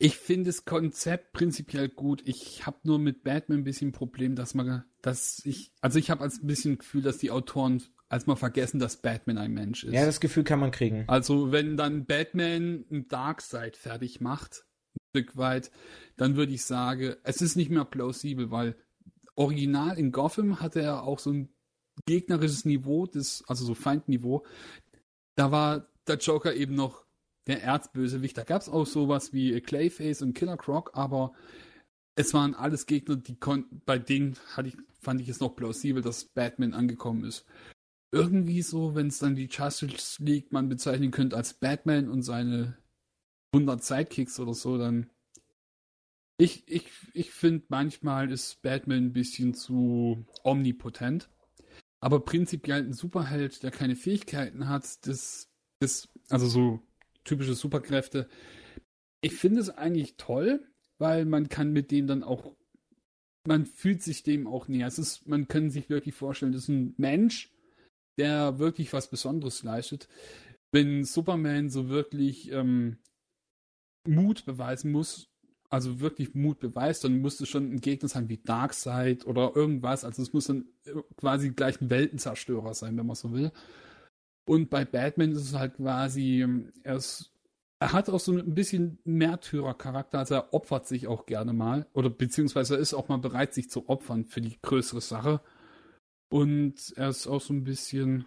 [0.03, 2.23] Ich finde das Konzept prinzipiell gut.
[2.25, 6.11] Ich habe nur mit Batman ein bisschen ein Problem, dass man, dass ich, also ich
[6.11, 9.85] habe als ein bisschen Gefühl, dass die Autoren als mal vergessen, dass Batman ein Mensch
[9.85, 9.93] ist.
[9.93, 11.05] Ja, das Gefühl kann man kriegen.
[11.07, 15.71] Also wenn dann Batman ein Darkseid fertig macht, ein Stück weit,
[16.17, 18.77] dann würde ich sagen, es ist nicht mehr plausibel, weil
[19.35, 21.51] original in Gotham hatte er auch so ein
[22.07, 24.47] gegnerisches Niveau, das, also so Feindniveau.
[25.35, 27.05] Da war der Joker eben noch
[27.47, 28.37] der Erzbösewicht.
[28.37, 31.33] Da gab es auch sowas wie Clayface und Killer Croc, aber
[32.17, 33.37] es waren alles Gegner, die
[33.87, 37.47] bei denen ich, fand ich es noch plausibel, dass Batman angekommen ist.
[38.13, 42.77] Irgendwie so, wenn es dann die Justice League man bezeichnen könnte als Batman und seine
[43.55, 45.11] 100 Sidekicks oder so, dann
[46.41, 51.29] ich, ich, ich finde, manchmal ist Batman ein bisschen zu omnipotent.
[52.01, 56.81] Aber prinzipiell ein Superheld, der keine Fähigkeiten hat, das, das, also so
[57.25, 58.29] typische Superkräfte.
[59.21, 60.67] Ich finde es eigentlich toll,
[60.99, 62.55] weil man kann mit dem dann auch,
[63.47, 64.87] man fühlt sich dem auch näher.
[64.87, 67.53] Es ist, man kann sich wirklich vorstellen, das ist ein Mensch,
[68.19, 70.09] der wirklich was Besonderes leistet.
[70.73, 72.99] Wenn Superman so wirklich ähm,
[74.07, 75.31] Mut beweisen muss,
[75.71, 80.05] also wirklich Mut beweist, dann muss es schon ein Gegner sein wie Darkseid oder irgendwas.
[80.05, 80.69] Also es muss dann
[81.17, 83.53] quasi gleich ein Weltenzerstörer sein, wenn man so will.
[84.51, 87.33] Und bei Batman ist es halt quasi, ähm, er, ist,
[87.79, 91.87] er hat auch so ein bisschen Märtyrercharakter, also er opfert sich auch gerne mal.
[91.93, 95.41] Oder beziehungsweise er ist auch mal bereit, sich zu opfern für die größere Sache.
[96.33, 98.25] Und er ist auch so ein bisschen,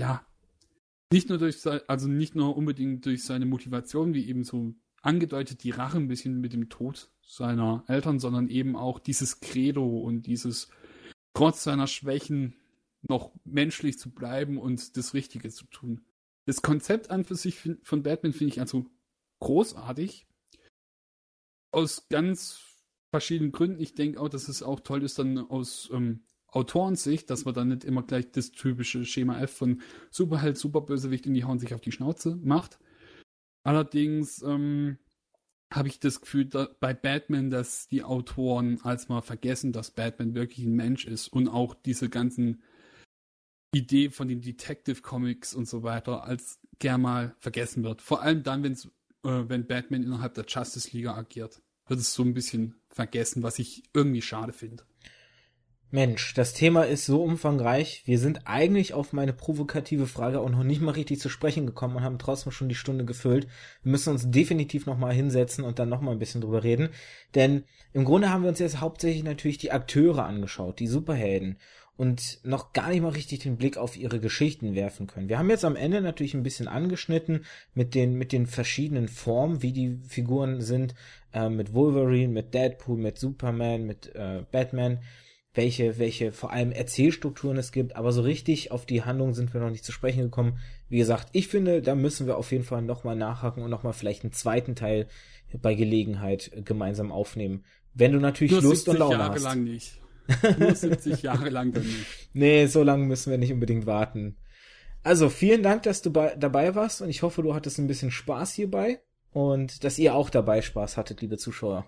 [0.00, 0.26] ja,
[1.12, 5.70] nicht nur durch also nicht nur unbedingt durch seine Motivation, wie eben so angedeutet, die
[5.70, 10.68] Rache ein bisschen mit dem Tod seiner Eltern, sondern eben auch dieses Credo und dieses
[11.32, 12.56] trotz seiner Schwächen
[13.08, 16.04] noch menschlich zu bleiben und das Richtige zu tun.
[16.46, 18.86] Das Konzept an für sich von Batman finde ich also
[19.40, 20.26] großartig.
[21.72, 22.60] Aus ganz
[23.10, 23.80] verschiedenen Gründen.
[23.80, 27.68] Ich denke auch, dass es auch toll ist, dann aus ähm, Autorensicht, dass man dann
[27.68, 29.80] nicht immer gleich das typische Schema F von
[30.10, 32.78] Superheld, Superbösewicht in die Hauen sich auf die Schnauze macht.
[33.62, 34.98] Allerdings ähm,
[35.72, 36.46] habe ich das Gefühl
[36.80, 41.48] bei Batman, dass die Autoren als mal vergessen, dass Batman wirklich ein Mensch ist und
[41.48, 42.62] auch diese ganzen
[43.72, 48.02] Idee von den Detective Comics und so weiter als gern mal vergessen wird.
[48.02, 48.86] Vor allem dann, wenn's,
[49.24, 53.58] äh, wenn Batman innerhalb der Justice League agiert, wird es so ein bisschen vergessen, was
[53.58, 54.84] ich irgendwie schade finde.
[55.92, 58.02] Mensch, das Thema ist so umfangreich.
[58.04, 61.96] Wir sind eigentlich auf meine provokative Frage auch noch nicht mal richtig zu sprechen gekommen
[61.96, 63.48] und haben trotzdem schon die Stunde gefüllt.
[63.82, 66.90] Wir müssen uns definitiv noch mal hinsetzen und dann noch mal ein bisschen drüber reden,
[67.34, 71.58] denn im Grunde haben wir uns jetzt hauptsächlich natürlich die Akteure angeschaut, die Superhelden
[72.00, 75.28] und noch gar nicht mal richtig den Blick auf ihre Geschichten werfen können.
[75.28, 77.44] Wir haben jetzt am Ende natürlich ein bisschen angeschnitten
[77.74, 80.94] mit den, mit den verschiedenen Formen, wie die Figuren sind,
[81.34, 85.00] äh, mit Wolverine, mit Deadpool, mit Superman, mit äh, Batman,
[85.52, 89.60] welche, welche vor allem Erzählstrukturen es gibt, aber so richtig auf die Handlung sind wir
[89.60, 90.58] noch nicht zu sprechen gekommen.
[90.88, 94.24] Wie gesagt, ich finde, da müssen wir auf jeden Fall nochmal nachhaken und nochmal vielleicht
[94.24, 95.06] einen zweiten Teil
[95.60, 97.62] bei Gelegenheit gemeinsam aufnehmen.
[97.92, 99.42] Wenn du natürlich Nur Lust und Laune Jahre hast.
[99.42, 99.99] lang nicht.
[100.58, 102.06] Nur 70 Jahre lang dann nicht.
[102.32, 104.36] Nee, so lange müssen wir nicht unbedingt warten.
[105.02, 108.10] Also, vielen Dank, dass du bei, dabei warst und ich hoffe, du hattest ein bisschen
[108.10, 109.00] Spaß hierbei
[109.32, 111.86] und dass ihr auch dabei Spaß hattet, liebe Zuschauer.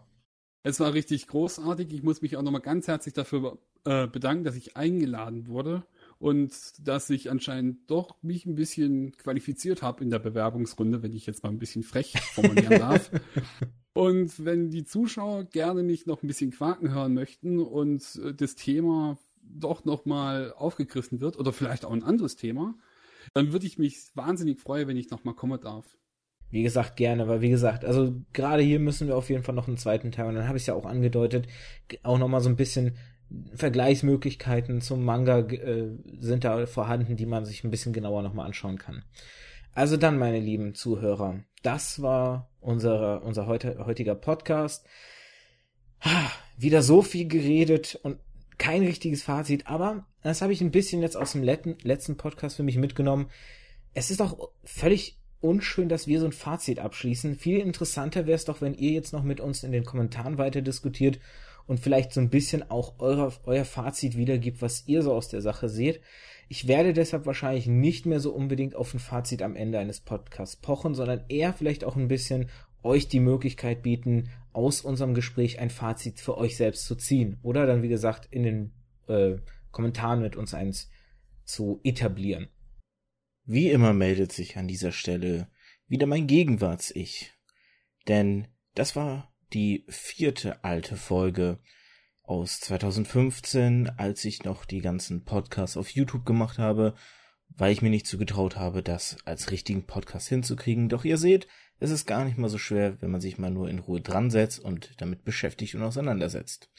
[0.63, 1.93] Es war richtig großartig.
[1.93, 5.85] Ich muss mich auch nochmal ganz herzlich dafür äh, bedanken, dass ich eingeladen wurde
[6.19, 11.27] und dass ich anscheinend doch mich ein bisschen qualifiziert habe in der Bewerbungsrunde, wenn ich
[11.27, 13.11] jetzt mal ein bisschen frech formulieren darf.
[13.95, 18.55] Und wenn die Zuschauer gerne mich noch ein bisschen quaken hören möchten und äh, das
[18.55, 22.75] Thema doch nochmal aufgegriffen wird oder vielleicht auch ein anderes Thema,
[23.35, 25.99] dann würde ich mich wahnsinnig freuen, wenn ich nochmal kommen darf.
[26.51, 29.69] Wie gesagt, gerne, weil wie gesagt, also gerade hier müssen wir auf jeden Fall noch
[29.69, 31.47] einen zweiten Teil und dann habe ich es ja auch angedeutet,
[32.03, 32.99] auch nochmal so ein bisschen
[33.55, 38.77] Vergleichsmöglichkeiten zum Manga äh, sind da vorhanden, die man sich ein bisschen genauer nochmal anschauen
[38.77, 39.03] kann.
[39.73, 44.87] Also dann, meine lieben Zuhörer, das war unser heute, heutiger Podcast.
[46.57, 48.19] Wieder so viel geredet und
[48.59, 52.57] kein richtiges Fazit, aber das habe ich ein bisschen jetzt aus dem letzten, letzten Podcast
[52.57, 53.31] für mich mitgenommen.
[53.95, 57.37] Es ist auch völlig unschön, dass wir so ein Fazit abschließen.
[57.37, 60.63] Viel interessanter wäre es doch, wenn ihr jetzt noch mit uns in den Kommentaren weiter
[60.63, 61.19] diskutiert
[61.67, 65.43] und vielleicht so ein bisschen auch eure, euer Fazit wiedergibt, was ihr so aus der
[65.43, 66.01] Sache seht.
[66.53, 70.55] Ich werde deshalb wahrscheinlich nicht mehr so unbedingt auf ein Fazit am Ende eines Podcasts
[70.55, 72.51] pochen, sondern eher vielleicht auch ein bisschen
[72.83, 77.39] euch die Möglichkeit bieten, aus unserem Gespräch ein Fazit für euch selbst zu ziehen.
[77.41, 78.73] Oder dann, wie gesagt, in den
[79.07, 79.37] äh,
[79.71, 80.91] Kommentaren mit uns eins
[81.47, 82.49] zu etablieren.
[83.47, 85.49] Wie immer meldet sich an dieser Stelle
[85.87, 87.33] wieder mein Gegenwarts-Ich.
[88.09, 91.61] Denn das war die vierte alte Folge
[92.33, 96.95] aus 2015, als ich noch die ganzen Podcasts auf YouTube gemacht habe,
[97.49, 100.89] weil ich mir nicht zugetraut habe, das als richtigen Podcast hinzukriegen.
[100.89, 101.47] Doch ihr seht,
[101.79, 104.31] es ist gar nicht mal so schwer, wenn man sich mal nur in Ruhe dran
[104.31, 106.71] setzt und damit beschäftigt und auseinandersetzt.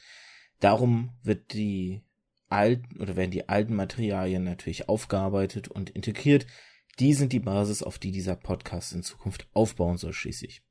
[0.58, 2.02] Darum wird die
[2.48, 6.46] alten oder werden die alten Materialien natürlich aufgearbeitet und integriert.
[6.98, 10.64] Die sind die Basis, auf die dieser Podcast in Zukunft aufbauen soll schließlich.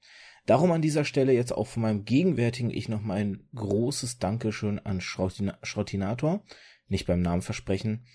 [0.45, 4.79] Darum an dieser Stelle jetzt auch von meinem gegenwärtigen Ich noch mal ein großes Dankeschön
[4.79, 6.43] an Schrottinator,
[6.87, 8.05] nicht beim Namen versprechen.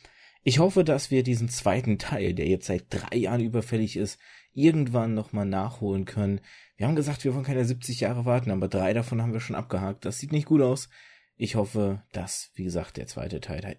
[0.43, 4.19] Ich hoffe, dass wir diesen zweiten Teil, der jetzt seit drei Jahren überfällig ist,
[4.53, 6.41] irgendwann noch mal nachholen können.
[6.77, 9.57] Wir haben gesagt, wir wollen keine 70 Jahre warten, aber drei davon haben wir schon
[9.57, 10.05] abgehakt.
[10.05, 10.89] Das sieht nicht gut aus.
[11.37, 13.79] Ich hoffe, dass, wie gesagt, der zweite Teil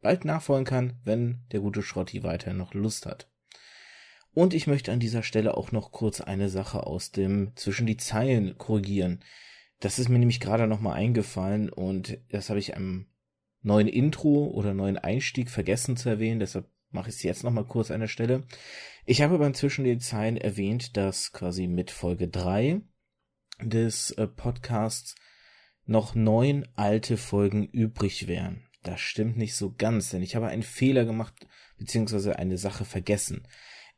[0.00, 3.28] bald nachfolgen kann, wenn der gute Schrotti weiterhin noch Lust hat.
[4.36, 7.96] Und ich möchte an dieser Stelle auch noch kurz eine Sache aus dem zwischen die
[7.96, 9.24] Zeilen korrigieren.
[9.80, 13.06] Das ist mir nämlich gerade noch mal eingefallen und das habe ich am
[13.62, 17.64] neuen Intro oder neuen Einstieg vergessen zu erwähnen, deshalb mache ich es jetzt noch mal
[17.64, 18.46] kurz an der Stelle.
[19.06, 22.82] Ich habe beim zwischen den Zeilen erwähnt, dass quasi mit Folge drei
[23.62, 25.14] des äh, Podcasts
[25.86, 28.66] noch neun alte Folgen übrig wären.
[28.82, 31.46] Das stimmt nicht so ganz, denn ich habe einen Fehler gemacht,
[31.78, 33.48] beziehungsweise eine Sache vergessen.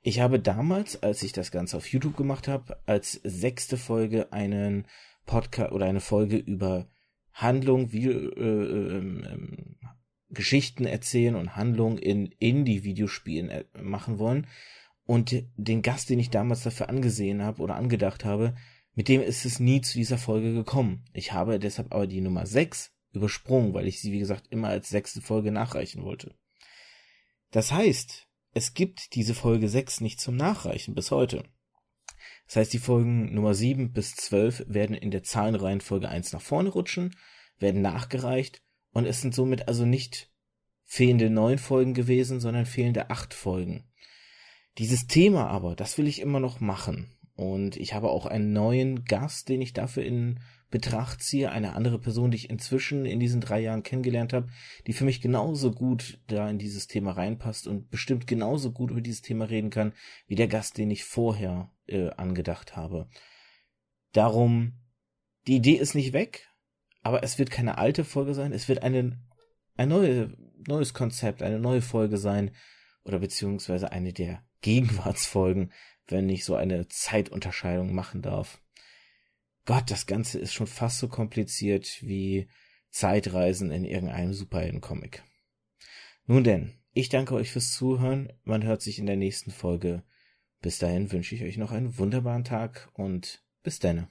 [0.00, 4.86] Ich habe damals, als ich das Ganze auf YouTube gemacht habe, als sechste Folge einen
[5.26, 6.88] Podcast oder eine Folge über
[7.32, 9.38] Handlung, wie äh, äh, äh,
[10.30, 14.46] Geschichten erzählen und Handlung in Indie-Videospielen äh, machen wollen.
[15.04, 18.54] Und den Gast, den ich damals dafür angesehen habe oder angedacht habe,
[18.94, 21.04] mit dem ist es nie zu dieser Folge gekommen.
[21.12, 24.88] Ich habe deshalb aber die Nummer 6 übersprungen, weil ich sie, wie gesagt, immer als
[24.88, 26.34] sechste Folge nachreichen wollte.
[27.50, 28.27] Das heißt,
[28.58, 31.44] es gibt diese Folge 6 nicht zum Nachreichen bis heute.
[32.48, 36.70] Das heißt, die Folgen Nummer 7 bis 12 werden in der Zahlenreihenfolge 1 nach vorne
[36.70, 37.14] rutschen,
[37.60, 40.32] werden nachgereicht und es sind somit also nicht
[40.86, 43.92] fehlende neun Folgen gewesen, sondern fehlende acht Folgen.
[44.78, 47.16] Dieses Thema aber, das will ich immer noch machen.
[47.36, 50.40] Und ich habe auch einen neuen Gast, den ich dafür in
[50.70, 54.48] Betracht ziehe, eine andere Person, die ich inzwischen in diesen drei Jahren kennengelernt habe,
[54.86, 59.00] die für mich genauso gut da in dieses Thema reinpasst und bestimmt genauso gut über
[59.00, 59.94] dieses Thema reden kann,
[60.26, 63.08] wie der Gast, den ich vorher äh, angedacht habe.
[64.12, 64.74] Darum,
[65.46, 66.48] die Idee ist nicht weg,
[67.02, 69.18] aber es wird keine alte Folge sein, es wird eine,
[69.76, 72.50] ein neue, neues Konzept, eine neue Folge sein,
[73.08, 75.72] oder beziehungsweise eine der Gegenwartsfolgen,
[76.06, 78.60] wenn ich so eine Zeitunterscheidung machen darf.
[79.68, 82.48] Gott, das Ganze ist schon fast so kompliziert wie
[82.88, 85.22] Zeitreisen in irgendeinem Superheldencomic.
[86.24, 88.32] Nun denn, ich danke euch fürs Zuhören.
[88.44, 90.04] Man hört sich in der nächsten Folge.
[90.62, 94.08] Bis dahin wünsche ich euch noch einen wunderbaren Tag und bis denne.